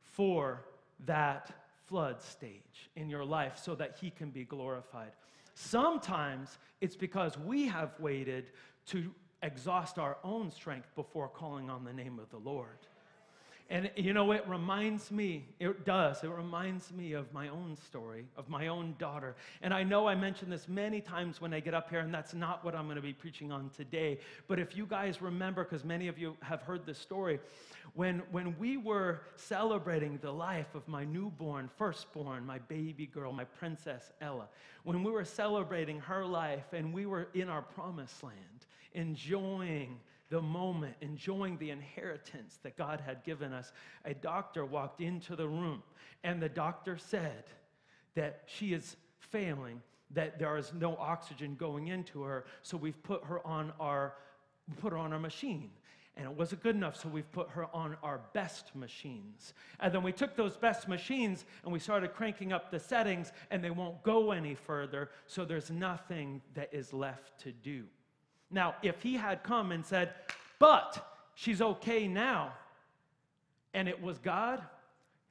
[0.00, 0.64] for
[1.06, 1.50] that
[1.86, 5.12] flood stage in your life so that He can be glorified.
[5.54, 8.50] Sometimes it's because we have waited
[8.86, 9.10] to
[9.42, 12.78] exhaust our own strength before calling on the name of the Lord.
[13.68, 18.24] And you know, it reminds me, it does, it reminds me of my own story,
[18.36, 19.34] of my own daughter.
[19.60, 22.32] And I know I mention this many times when I get up here, and that's
[22.32, 24.20] not what I'm going to be preaching on today.
[24.46, 27.40] But if you guys remember, because many of you have heard this story,
[27.94, 33.44] when, when we were celebrating the life of my newborn, firstborn, my baby girl, my
[33.44, 34.46] princess Ella,
[34.84, 38.36] when we were celebrating her life and we were in our promised land,
[38.96, 43.72] enjoying the moment, enjoying the inheritance that God had given us,
[44.04, 45.82] a doctor walked into the room
[46.24, 47.44] and the doctor said
[48.16, 49.80] that she is failing,
[50.10, 54.14] that there is no oxygen going into her, so we've put her on our
[54.80, 55.70] put her on our machine.
[56.16, 59.52] And it wasn't good enough, so we've put her on our best machines.
[59.78, 63.62] And then we took those best machines and we started cranking up the settings, and
[63.62, 67.84] they won't go any further, so there's nothing that is left to do.
[68.50, 70.14] Now, if he had come and said,
[70.58, 72.52] but she's okay now,
[73.74, 74.62] and it was God,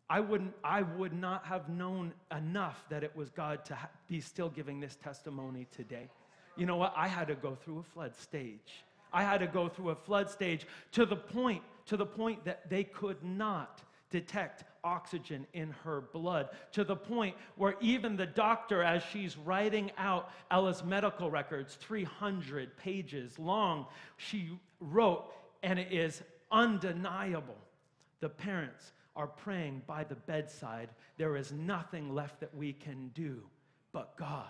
[0.09, 4.21] I, wouldn't, I would not have known enough that it was God to ha- be
[4.21, 6.09] still giving this testimony today.
[6.55, 6.93] You know what?
[6.95, 8.83] I had to go through a flood stage.
[9.11, 12.69] I had to go through a flood stage to the point, to the point that
[12.69, 18.81] they could not detect oxygen in her blood to the point where even the doctor,
[18.81, 26.21] as she's writing out Ella's medical records, 300 pages long, she wrote, and it is
[26.51, 27.57] undeniable.
[28.21, 30.89] The parents are praying by the bedside.
[31.17, 33.41] There is nothing left that we can do
[33.95, 34.43] but God.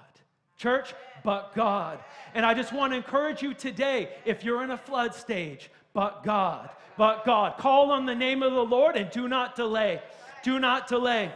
[0.58, 2.00] Church, but God.
[2.34, 6.24] And I just want to encourage you today if you're in a flood stage, but
[6.24, 7.58] God, but God.
[7.60, 10.02] Call on the name of the Lord and do not delay.
[10.46, 11.32] Do not delay.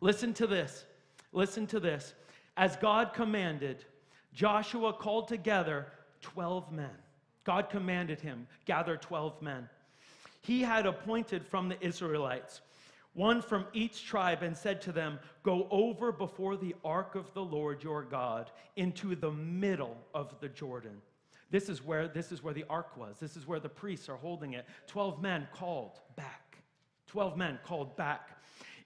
[0.00, 0.84] Listen to this.
[1.32, 2.14] Listen to this.
[2.56, 3.84] As God commanded,
[4.32, 5.86] Joshua called together
[6.22, 6.90] 12 men.
[7.44, 9.68] God commanded him, gather 12 men.
[10.42, 12.60] He had appointed from the Israelites
[13.14, 17.44] one from each tribe and said to them, Go over before the ark of the
[17.44, 21.00] Lord your God into the middle of the Jordan.
[21.52, 23.18] This is where, this is where the ark was.
[23.20, 24.66] This is where the priests are holding it.
[24.88, 26.47] 12 men called back.
[27.08, 28.30] 12 men called back.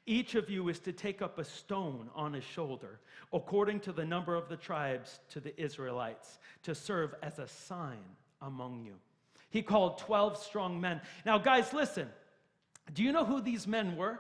[0.07, 2.99] Each of you is to take up a stone on his shoulder,
[3.33, 8.03] according to the number of the tribes to the Israelites, to serve as a sign
[8.41, 8.95] among you.
[9.51, 11.01] He called 12 strong men.
[11.25, 12.09] Now, guys, listen.
[12.93, 14.19] Do you know who these men were?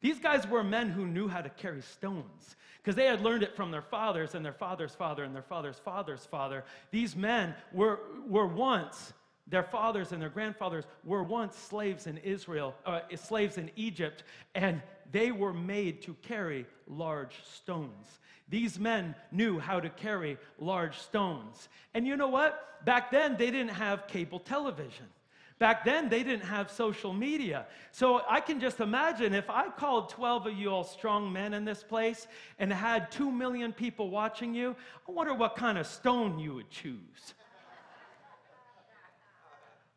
[0.00, 3.54] These guys were men who knew how to carry stones because they had learned it
[3.54, 6.64] from their fathers and their father's father and their father's father's father.
[6.90, 9.12] These men were, were once
[9.46, 14.24] their fathers and their grandfathers were once slaves in Israel, uh, slaves in Egypt,
[14.54, 18.20] and they were made to carry large stones.
[18.48, 21.68] These men knew how to carry large stones.
[21.94, 22.84] And you know what?
[22.84, 25.06] Back then, they didn't have cable television.
[25.58, 27.66] Back then, they didn't have social media.
[27.92, 31.64] So I can just imagine if I called 12 of you all strong men in
[31.64, 32.26] this place
[32.58, 34.74] and had 2 million people watching you,
[35.08, 37.34] I wonder what kind of stone you would choose.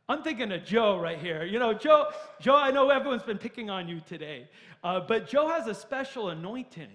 [0.08, 1.44] I'm thinking of Joe right here.
[1.44, 4.48] You know, Joe, Joe, I know everyone's been picking on you today,
[4.84, 6.92] uh, but Joe has a special anointing,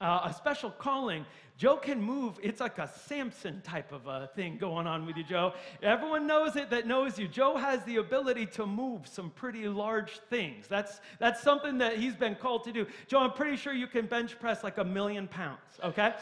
[0.00, 1.26] uh, a special calling.
[1.56, 2.38] Joe can move.
[2.40, 5.54] It's like a Samson type of a thing going on with you, Joe.
[5.82, 7.26] Everyone knows it that knows you.
[7.26, 10.68] Joe has the ability to move some pretty large things.
[10.68, 12.86] That's, that's something that he's been called to do.
[13.08, 16.14] Joe, I'm pretty sure you can bench press like a million pounds, okay?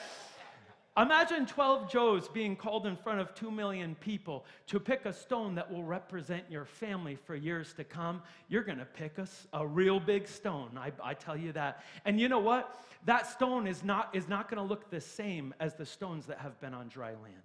[0.97, 5.57] Imagine 12 Joes being called in front of 2 million people to pick a stone
[5.57, 8.23] that will represent your family for years to come.
[8.49, 11.83] You're going to pick a, a real big stone, I, I tell you that.
[12.05, 12.81] And you know what?
[13.07, 16.39] That stone is not, is not going to look the same as the stones that
[16.39, 17.43] have been on dry land.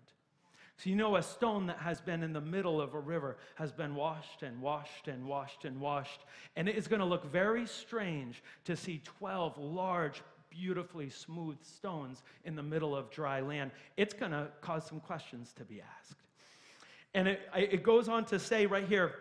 [0.77, 3.71] So, you know, a stone that has been in the middle of a river has
[3.71, 6.21] been washed and washed and washed and washed.
[6.55, 12.23] And it is going to look very strange to see 12 large, beautifully smooth stones
[12.45, 16.15] in the middle of dry land, it's going to cause some questions to be asked.
[17.13, 19.15] And it, it goes on to say right here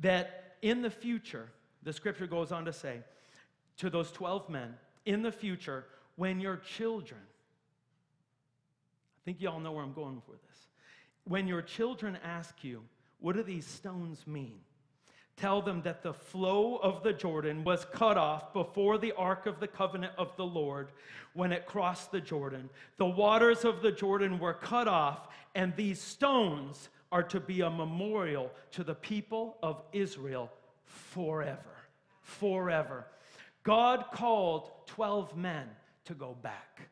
[0.00, 1.48] that in the future,
[1.82, 3.00] the scripture goes on to say
[3.78, 4.74] to those 12 men,
[5.04, 5.84] in the future,
[6.16, 10.58] when your children, I think you all know where I'm going with this,
[11.24, 12.82] when your children ask you,
[13.20, 14.58] what do these stones mean?
[15.36, 19.60] Tell them that the flow of the Jordan was cut off before the ark of
[19.60, 20.88] the covenant of the Lord
[21.34, 22.68] when it crossed the Jordan.
[22.98, 27.70] The waters of the Jordan were cut off, and these stones are to be a
[27.70, 30.50] memorial to the people of Israel
[30.84, 31.58] forever.
[32.20, 33.06] Forever.
[33.62, 35.68] God called 12 men
[36.04, 36.88] to go back.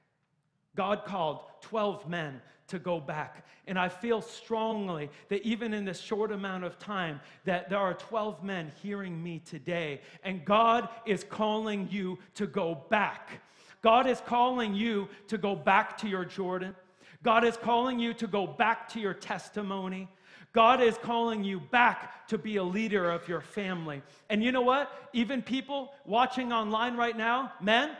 [0.77, 3.45] God called 12 men to go back.
[3.67, 7.95] And I feel strongly that even in this short amount of time that there are
[7.95, 13.43] 12 men hearing me today and God is calling you to go back.
[13.83, 16.75] God is calling you to go back to your Jordan.
[17.23, 20.09] God is calling you to go back to your testimony.
[20.53, 24.03] God is calling you back to be a leader of your family.
[24.29, 24.91] And you know what?
[25.13, 27.91] Even people watching online right now, men,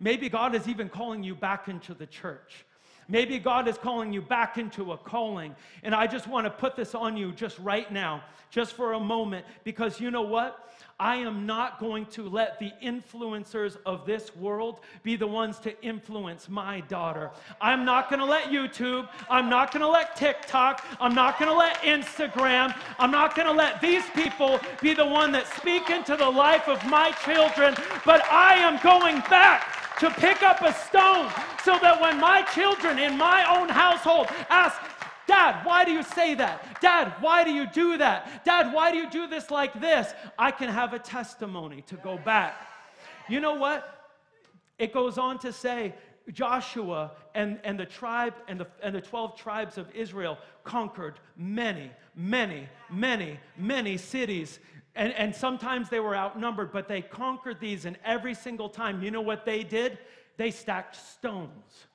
[0.00, 2.64] maybe God is even calling you back into the church.
[3.10, 5.56] Maybe God is calling you back into a calling.
[5.82, 9.00] And I just want to put this on you just right now, just for a
[9.00, 10.66] moment, because you know what?
[11.00, 15.80] I am not going to let the influencers of this world be the ones to
[15.82, 17.30] influence my daughter.
[17.60, 19.08] I'm not going to let YouTube.
[19.30, 20.84] I'm not going to let TikTok.
[21.00, 22.76] I'm not going to let Instagram.
[22.98, 26.68] I'm not going to let these people be the one that speak into the life
[26.68, 27.74] of my children.
[28.04, 31.30] But I am going back to pick up a stone
[31.64, 34.76] so that when my children in my own household ask,
[35.26, 36.80] Dad, why do you say that?
[36.80, 38.44] Dad, why do you do that?
[38.44, 40.12] Dad, why do you do this like this?
[40.38, 42.56] I can have a testimony to go back.
[43.28, 43.94] You know what?
[44.78, 45.94] It goes on to say,
[46.32, 51.90] Joshua and, and the tribe and the, and the 12 tribes of Israel conquered many,
[52.14, 54.58] many, many, many cities.
[54.98, 59.12] And, and sometimes they were outnumbered, but they conquered these, and every single time, you
[59.12, 59.96] know what they did?
[60.36, 61.86] They stacked stones.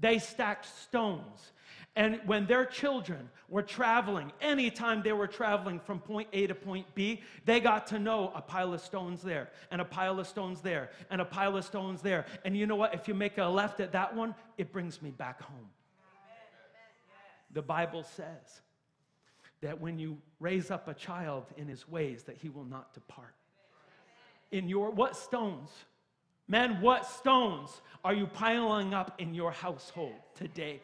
[0.00, 1.52] They stacked stones.
[1.94, 6.86] And when their children were traveling, anytime they were traveling from point A to point
[6.94, 10.62] B, they got to know a pile of stones there, and a pile of stones
[10.62, 12.24] there, and a pile of stones there.
[12.46, 12.94] And you know what?
[12.94, 15.68] If you make a left at that one, it brings me back home.
[17.52, 18.62] The Bible says
[19.60, 23.34] that when you raise up a child in his ways, that he will not depart.
[24.50, 25.70] In your, what stones?
[26.46, 30.80] Man, what stones are you piling up in your household today?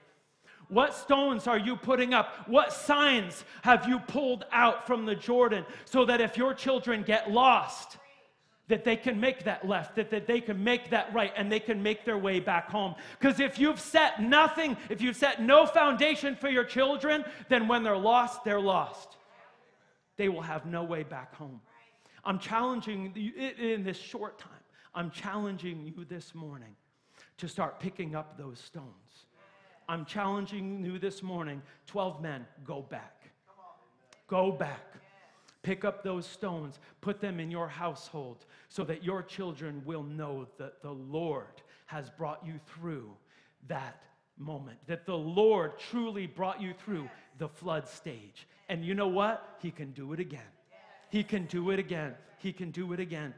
[0.68, 2.48] What stones are you putting up?
[2.48, 7.30] What signs have you pulled out from the Jordan so that if your children get
[7.30, 7.98] lost,
[8.68, 11.60] that they can make that left, that, that they can make that right, and they
[11.60, 12.94] can make their way back home.
[13.18, 17.82] Because if you've set nothing, if you've set no foundation for your children, then when
[17.82, 19.16] they're lost, they're lost.
[20.16, 21.60] They will have no way back home.
[22.24, 24.52] I'm challenging you in this short time,
[24.94, 26.74] I'm challenging you this morning
[27.36, 29.26] to start picking up those stones
[29.88, 33.30] I'm challenging you this morning 12 men, go back.
[34.28, 34.94] Go back.
[35.64, 40.46] Pick up those stones, put them in your household so that your children will know
[40.58, 43.10] that the Lord has brought you through
[43.66, 44.02] that
[44.38, 47.08] moment, that the Lord truly brought you through
[47.38, 48.46] the flood stage.
[48.68, 49.56] And you know what?
[49.62, 50.40] He can do it again.
[51.10, 52.14] He can do it again.
[52.38, 53.32] He can do it again.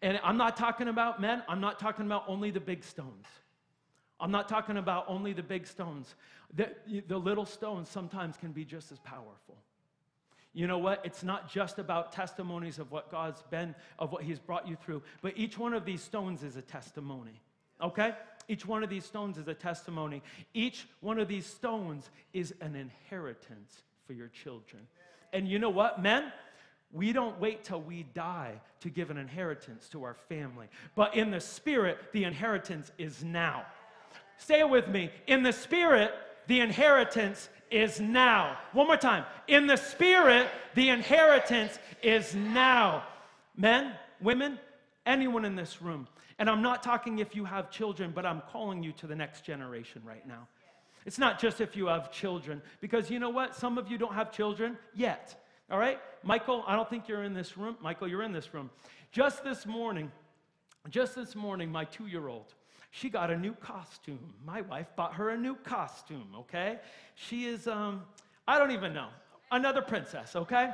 [0.00, 3.26] And I'm not talking about men, I'm not talking about only the big stones.
[4.20, 6.14] I'm not talking about only the big stones.
[6.54, 6.70] The,
[7.08, 9.56] the little stones sometimes can be just as powerful.
[10.58, 11.02] You know what?
[11.04, 15.04] It's not just about testimonies of what God's been, of what He's brought you through,
[15.22, 17.40] but each one of these stones is a testimony.
[17.80, 18.12] Okay?
[18.48, 20.20] Each one of these stones is a testimony.
[20.54, 24.82] Each one of these stones is an inheritance for your children.
[25.32, 26.32] And you know what, men?
[26.90, 30.66] We don't wait till we die to give an inheritance to our family.
[30.96, 33.64] But in the spirit, the inheritance is now.
[34.38, 35.12] Stay with me.
[35.28, 36.12] In the spirit,
[36.48, 38.58] the inheritance is now.
[38.72, 39.24] One more time.
[39.46, 43.04] In the spirit, the inheritance is now.
[43.56, 44.58] Men, women,
[45.06, 46.08] anyone in this room.
[46.38, 49.44] And I'm not talking if you have children, but I'm calling you to the next
[49.44, 50.48] generation right now.
[51.04, 53.54] It's not just if you have children, because you know what?
[53.54, 55.42] Some of you don't have children yet.
[55.70, 55.98] All right?
[56.22, 57.76] Michael, I don't think you're in this room.
[57.80, 58.70] Michael, you're in this room.
[59.12, 60.10] Just this morning,
[60.90, 62.54] just this morning, my two year old,
[62.90, 64.32] she got a new costume.
[64.44, 66.78] My wife bought her a new costume, okay?
[67.14, 68.02] She is, um,
[68.46, 69.08] I don't even know,
[69.50, 70.70] another princess, okay?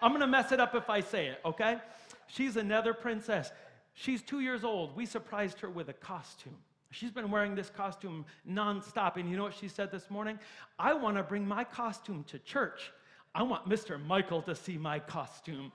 [0.00, 1.78] I'm gonna mess it up if I say it, okay?
[2.26, 3.50] She's another princess.
[3.94, 4.96] She's two years old.
[4.96, 6.56] We surprised her with a costume.
[6.90, 9.16] She's been wearing this costume nonstop.
[9.16, 10.38] And you know what she said this morning?
[10.78, 12.92] I wanna bring my costume to church.
[13.34, 14.02] I want Mr.
[14.04, 15.70] Michael to see my costume.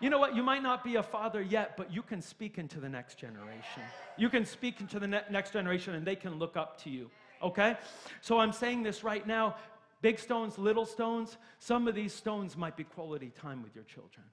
[0.00, 0.34] You know what?
[0.34, 3.82] You might not be a father yet, but you can speak into the next generation.
[4.16, 7.10] You can speak into the ne- next generation and they can look up to you.
[7.42, 7.76] Okay?
[8.20, 9.56] So I'm saying this right now
[10.02, 11.36] big stones, little stones.
[11.58, 14.24] Some of these stones might be quality time with your children.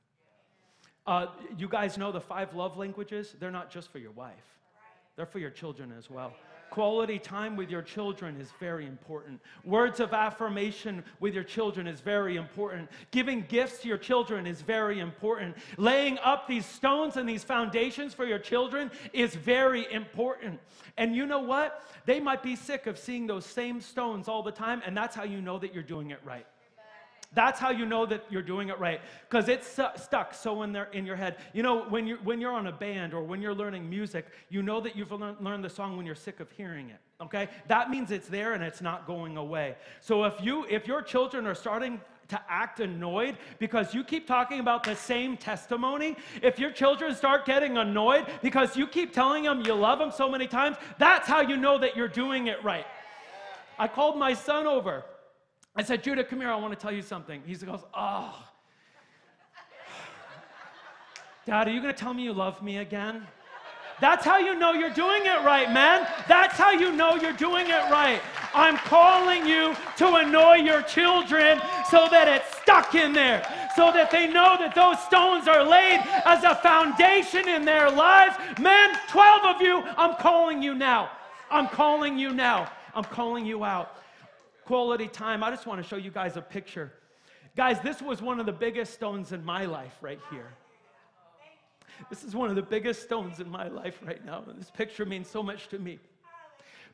[1.06, 3.36] Uh, you guys know the five love languages?
[3.40, 4.60] They're not just for your wife,
[5.16, 6.34] they're for your children as well.
[6.70, 9.42] Quality time with your children is very important.
[9.64, 12.90] Words of affirmation with your children is very important.
[13.12, 15.56] Giving gifts to your children is very important.
[15.78, 20.60] Laying up these stones and these foundations for your children is very important.
[20.98, 21.84] And you know what?
[22.06, 25.24] They might be sick of seeing those same stones all the time, and that's how
[25.24, 26.46] you know that you're doing it right.
[27.34, 30.86] That's how you know that you're doing it right, because it's stuck so in there
[30.94, 31.38] in your head.
[31.54, 34.64] You know, when you're when you're on a band or when you're learning music, you
[34.64, 37.00] know that you've learned the song when you're sick of hearing it.
[37.22, 39.76] Okay, that means it's there and it's not going away.
[40.02, 42.00] So if you if your children are starting
[42.30, 47.46] to act annoyed because you keep talking about the same testimony, if your children start
[47.46, 51.42] getting annoyed because you keep telling them you love them so many times, that's how
[51.42, 52.86] you know that you're doing it right.
[53.78, 55.04] I called my son over
[55.78, 56.50] I said, Judah, come here.
[56.50, 57.42] I want to tell you something.
[57.46, 58.34] He goes, Oh.
[61.46, 63.26] Dad, are you going to tell me you love me again?
[64.02, 66.06] That's how you know you're doing it right, man.
[66.28, 68.22] That's how you know you're doing it right.
[68.54, 71.60] I'm calling you to annoy your children
[71.90, 73.42] so that it's stuck in there,
[73.76, 78.36] so that they know that those stones are laid as a foundation in their lives.
[78.60, 81.10] Man, 12 of you, I'm calling you now.
[81.50, 82.70] I'm calling you now.
[82.94, 83.98] I'm calling you out
[84.68, 85.44] quality time.
[85.44, 86.92] I just want to show you guys a picture.
[87.56, 90.50] Guys, this was one of the biggest stones in my life right here.
[92.10, 94.44] This is one of the biggest stones in my life right now.
[94.56, 96.00] This picture means so much to me.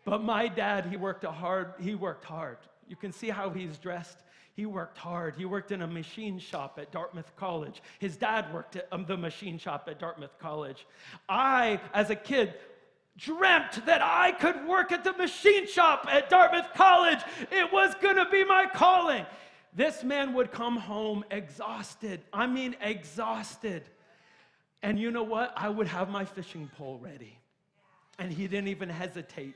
[0.06, 2.58] But my dad, he worked hard, he worked hard.
[2.88, 4.20] You can see how he's dressed.
[4.56, 5.34] He worked hard.
[5.36, 7.82] He worked in a machine shop at Dartmouth College.
[7.98, 10.86] His dad worked at um, the machine shop at Dartmouth College.
[11.28, 12.54] I, as a kid,
[13.18, 17.20] dreamt that I could work at the machine shop at Dartmouth College.
[17.52, 19.26] It was going to be my calling.
[19.76, 22.22] This man would come home exhausted.
[22.32, 23.84] I mean, exhausted.
[24.82, 25.54] And you know what?
[25.56, 27.38] I would have my fishing pole ready.
[28.20, 29.56] And he didn't even hesitate.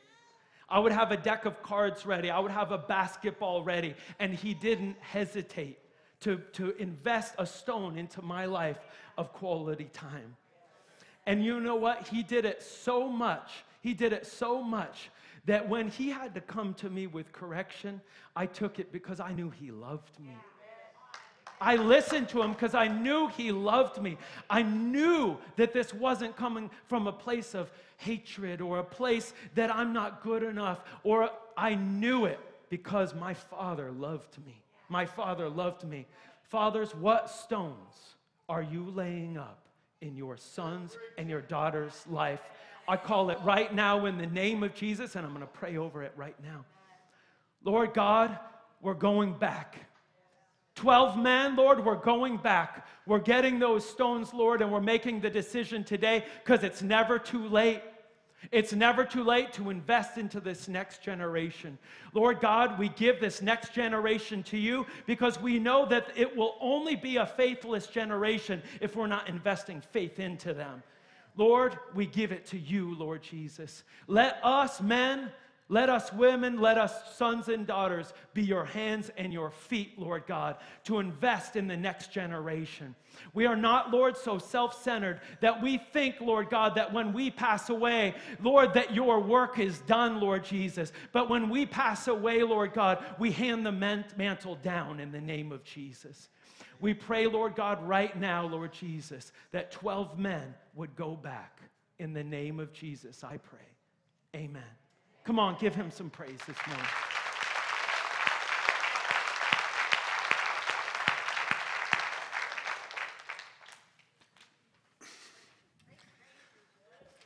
[0.70, 2.30] I would have a deck of cards ready.
[2.30, 3.95] I would have a basketball ready.
[4.20, 5.78] And he didn't hesitate
[6.22, 8.80] to, to invest a stone into my life
[9.18, 10.36] of quality time.
[11.28, 12.08] And you know what?
[12.08, 13.52] He did it so much.
[13.82, 15.12] He did it so much
[15.46, 18.02] that when he had to come to me with correction,
[18.36, 20.36] I took it because I knew he loved me.
[21.60, 24.18] I listened to him because I knew he loved me.
[24.50, 29.74] I knew that this wasn't coming from a place of hatred or a place that
[29.74, 34.62] I'm not good enough, or I knew it because my father loved me.
[34.88, 36.06] My father loved me.
[36.44, 38.16] Fathers, what stones
[38.48, 39.66] are you laying up
[40.02, 42.41] in your son's and your daughter's life.
[42.88, 45.78] I call it right now in the name of Jesus, and I'm going to pray
[45.78, 46.66] over it right now.
[47.64, 48.38] Lord God,
[48.82, 49.78] we're going back.
[50.76, 52.88] 12 men, Lord, we're going back.
[53.08, 57.48] We're getting those stones, Lord, and we're making the decision today because it's never too
[57.48, 57.82] late.
[58.52, 61.78] It's never too late to invest into this next generation.
[62.14, 66.56] Lord God, we give this next generation to you because we know that it will
[66.62, 70.84] only be a faithless generation if we're not investing faith into them.
[71.36, 73.84] Lord, we give it to you, Lord Jesus.
[74.08, 75.32] Let us, men,
[75.70, 80.24] let us women, let us sons and daughters be your hands and your feet, Lord
[80.26, 80.55] God,
[80.86, 82.95] to invest in the next generation.
[83.34, 87.30] We are not, Lord, so self centered that we think, Lord God, that when we
[87.30, 90.93] pass away, Lord, that your work is done, Lord Jesus.
[91.11, 95.51] But when we pass away, Lord God, we hand the mantle down in the name
[95.51, 96.30] of Jesus.
[96.80, 101.59] We pray, Lord God, right now, Lord Jesus, that 12 men would go back.
[101.99, 103.59] In the name of Jesus, I pray.
[104.36, 104.63] Amen.
[105.28, 106.86] Come on, give him some praise this morning.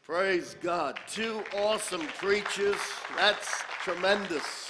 [0.04, 1.00] Praise God.
[1.08, 2.76] Two awesome preachers.
[3.18, 4.68] That's tremendous.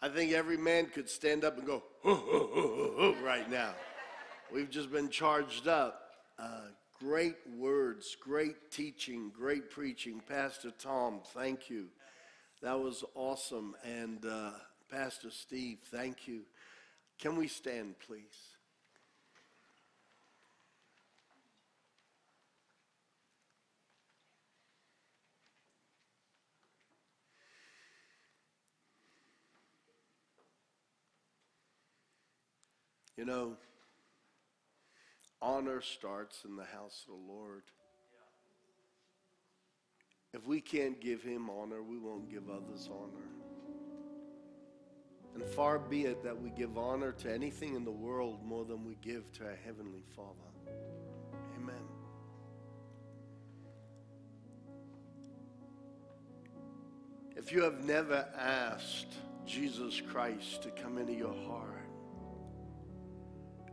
[0.00, 1.82] I think every man could stand up and go,
[3.24, 3.74] right now.
[4.54, 6.02] We've just been charged up.
[6.38, 6.68] Uh,
[7.00, 10.20] Great words, great teaching, great preaching.
[10.28, 11.86] Pastor Tom, thank you.
[12.60, 13.74] That was awesome.
[13.82, 14.50] And uh,
[14.90, 16.42] Pastor Steve, thank you.
[17.18, 18.20] Can we stand, please?
[33.16, 33.56] You know,
[35.42, 37.62] honor starts in the house of the Lord.
[40.32, 43.26] If we can't give him honor, we won't give others honor.
[45.34, 48.84] And far be it that we give honor to anything in the world more than
[48.84, 50.74] we give to our Heavenly Father.
[51.56, 51.74] Amen.
[57.36, 59.14] If you have never asked
[59.46, 61.79] Jesus Christ to come into your heart,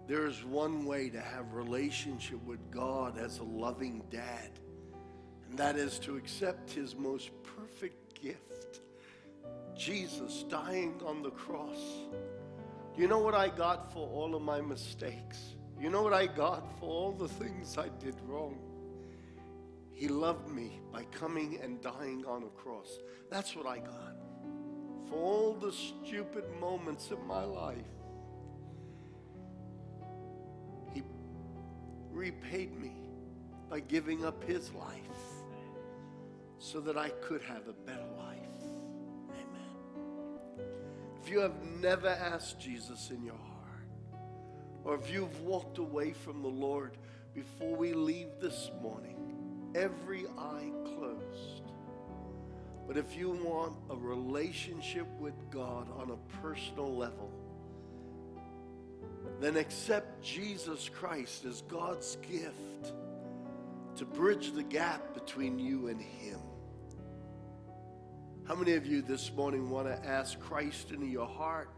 [0.08, 4.51] there is one way to have relationship with God as a loving dad,
[5.49, 8.80] and that is to accept his most perfect gift,
[9.76, 11.78] Jesus dying on the cross.
[12.95, 15.55] You know what I got for all of my mistakes?
[15.80, 18.58] You know what I got for all the things I did wrong?
[19.91, 22.99] He loved me by coming and dying on a cross.
[23.30, 24.16] That's what I got.
[25.10, 27.97] For all the stupid moments of my life,
[32.18, 32.91] repaid me
[33.70, 34.97] by giving up His life
[36.57, 38.38] so that I could have a better life.
[39.30, 40.65] Amen.
[41.22, 44.24] If you have never asked Jesus in your heart,
[44.84, 46.97] or if you've walked away from the Lord
[47.36, 51.72] before we leave this morning, every eye closed.
[52.88, 57.30] But if you want a relationship with God on a personal level,
[59.40, 62.94] then accept Jesus Christ as God's gift
[63.96, 66.40] to bridge the gap between you and Him.
[68.46, 71.70] How many of you this morning want to ask Christ into your heart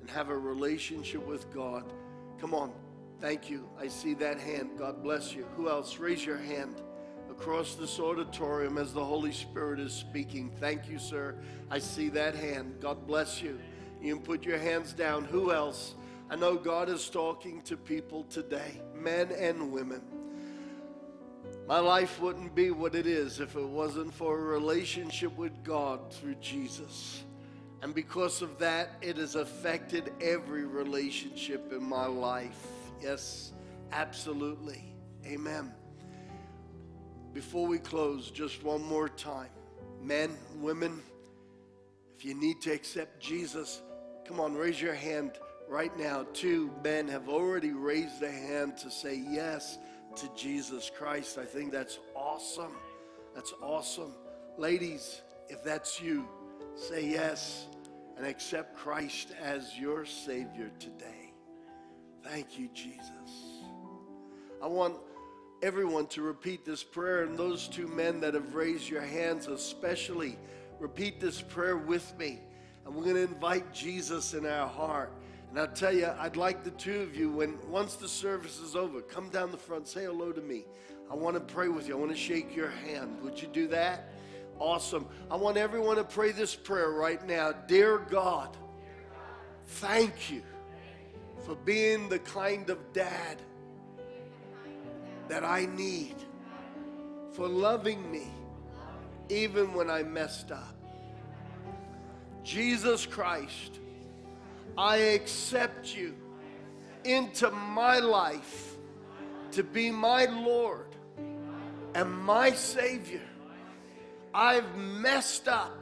[0.00, 1.92] and have a relationship with God?
[2.40, 2.72] Come on.
[3.20, 3.68] Thank you.
[3.78, 4.70] I see that hand.
[4.78, 5.46] God bless you.
[5.56, 5.98] Who else?
[5.98, 6.80] Raise your hand
[7.30, 10.50] across this auditorium as the Holy Spirit is speaking.
[10.60, 11.36] Thank you, sir.
[11.70, 12.76] I see that hand.
[12.80, 13.58] God bless you.
[14.00, 15.24] You can put your hands down.
[15.24, 15.94] Who else?
[16.30, 20.02] I know God is talking to people today, men and women.
[21.68, 26.12] My life wouldn't be what it is if it wasn't for a relationship with God
[26.12, 27.24] through Jesus.
[27.82, 32.66] And because of that, it has affected every relationship in my life.
[33.02, 33.52] Yes,
[33.92, 34.82] absolutely.
[35.26, 35.72] Amen.
[37.34, 39.50] Before we close, just one more time.
[40.02, 41.02] Men, women,
[42.16, 43.82] if you need to accept Jesus,
[44.26, 45.32] come on, raise your hand
[45.68, 46.26] right now.
[46.32, 49.78] Two men have already raised their hand to say yes
[50.16, 51.38] to Jesus Christ.
[51.38, 52.74] I think that's awesome.
[53.34, 54.12] That's awesome.
[54.56, 56.28] Ladies, if that's you,
[56.76, 57.66] say yes
[58.16, 61.32] and accept Christ as your Savior today.
[62.22, 63.10] Thank you, Jesus.
[64.62, 64.94] I want
[65.62, 70.38] everyone to repeat this prayer, and those two men that have raised your hands, especially,
[70.78, 72.40] repeat this prayer with me.
[72.86, 75.12] And we're going to invite Jesus in our heart.
[75.54, 78.74] And I'll tell you, I'd like the two of you, when once the service is
[78.74, 80.64] over, come down the front, say hello to me.
[81.08, 81.94] I want to pray with you.
[81.94, 83.22] I want to shake your hand.
[83.22, 84.08] Would you do that?
[84.58, 85.06] Awesome.
[85.30, 87.52] I want everyone to pray this prayer right now.
[87.52, 88.56] Dear God,
[89.64, 90.42] thank you
[91.46, 93.40] for being the kind of dad
[95.28, 96.16] that I need,
[97.30, 98.26] for loving me
[99.28, 100.74] even when I messed up.
[102.42, 103.78] Jesus Christ,
[104.76, 106.14] I accept you
[107.04, 108.76] into my life
[109.52, 110.96] to be my Lord
[111.94, 113.22] and my Savior.
[114.32, 115.80] I've messed up,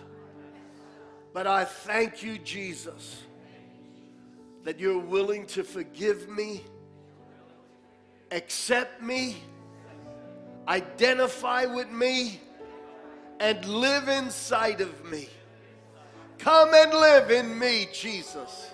[1.32, 3.22] but I thank you, Jesus,
[4.64, 6.62] that you're willing to forgive me,
[8.30, 9.36] accept me,
[10.68, 12.40] identify with me,
[13.40, 15.28] and live inside of me.
[16.38, 18.71] Come and live in me, Jesus.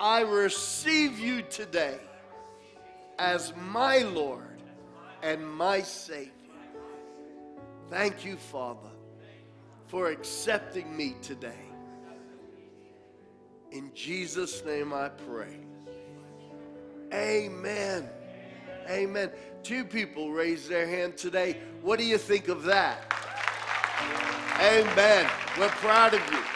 [0.00, 1.98] I receive you today
[3.18, 4.62] as my Lord
[5.22, 6.32] and my Savior.
[7.90, 8.88] Thank you, Father,
[9.88, 11.66] for accepting me today.
[13.72, 15.58] In Jesus' name I pray.
[17.12, 18.08] Amen.
[18.88, 19.30] Amen.
[19.62, 21.58] Two people raised their hand today.
[21.82, 23.04] What do you think of that?
[24.60, 25.28] Amen.
[25.58, 26.40] We're proud of you.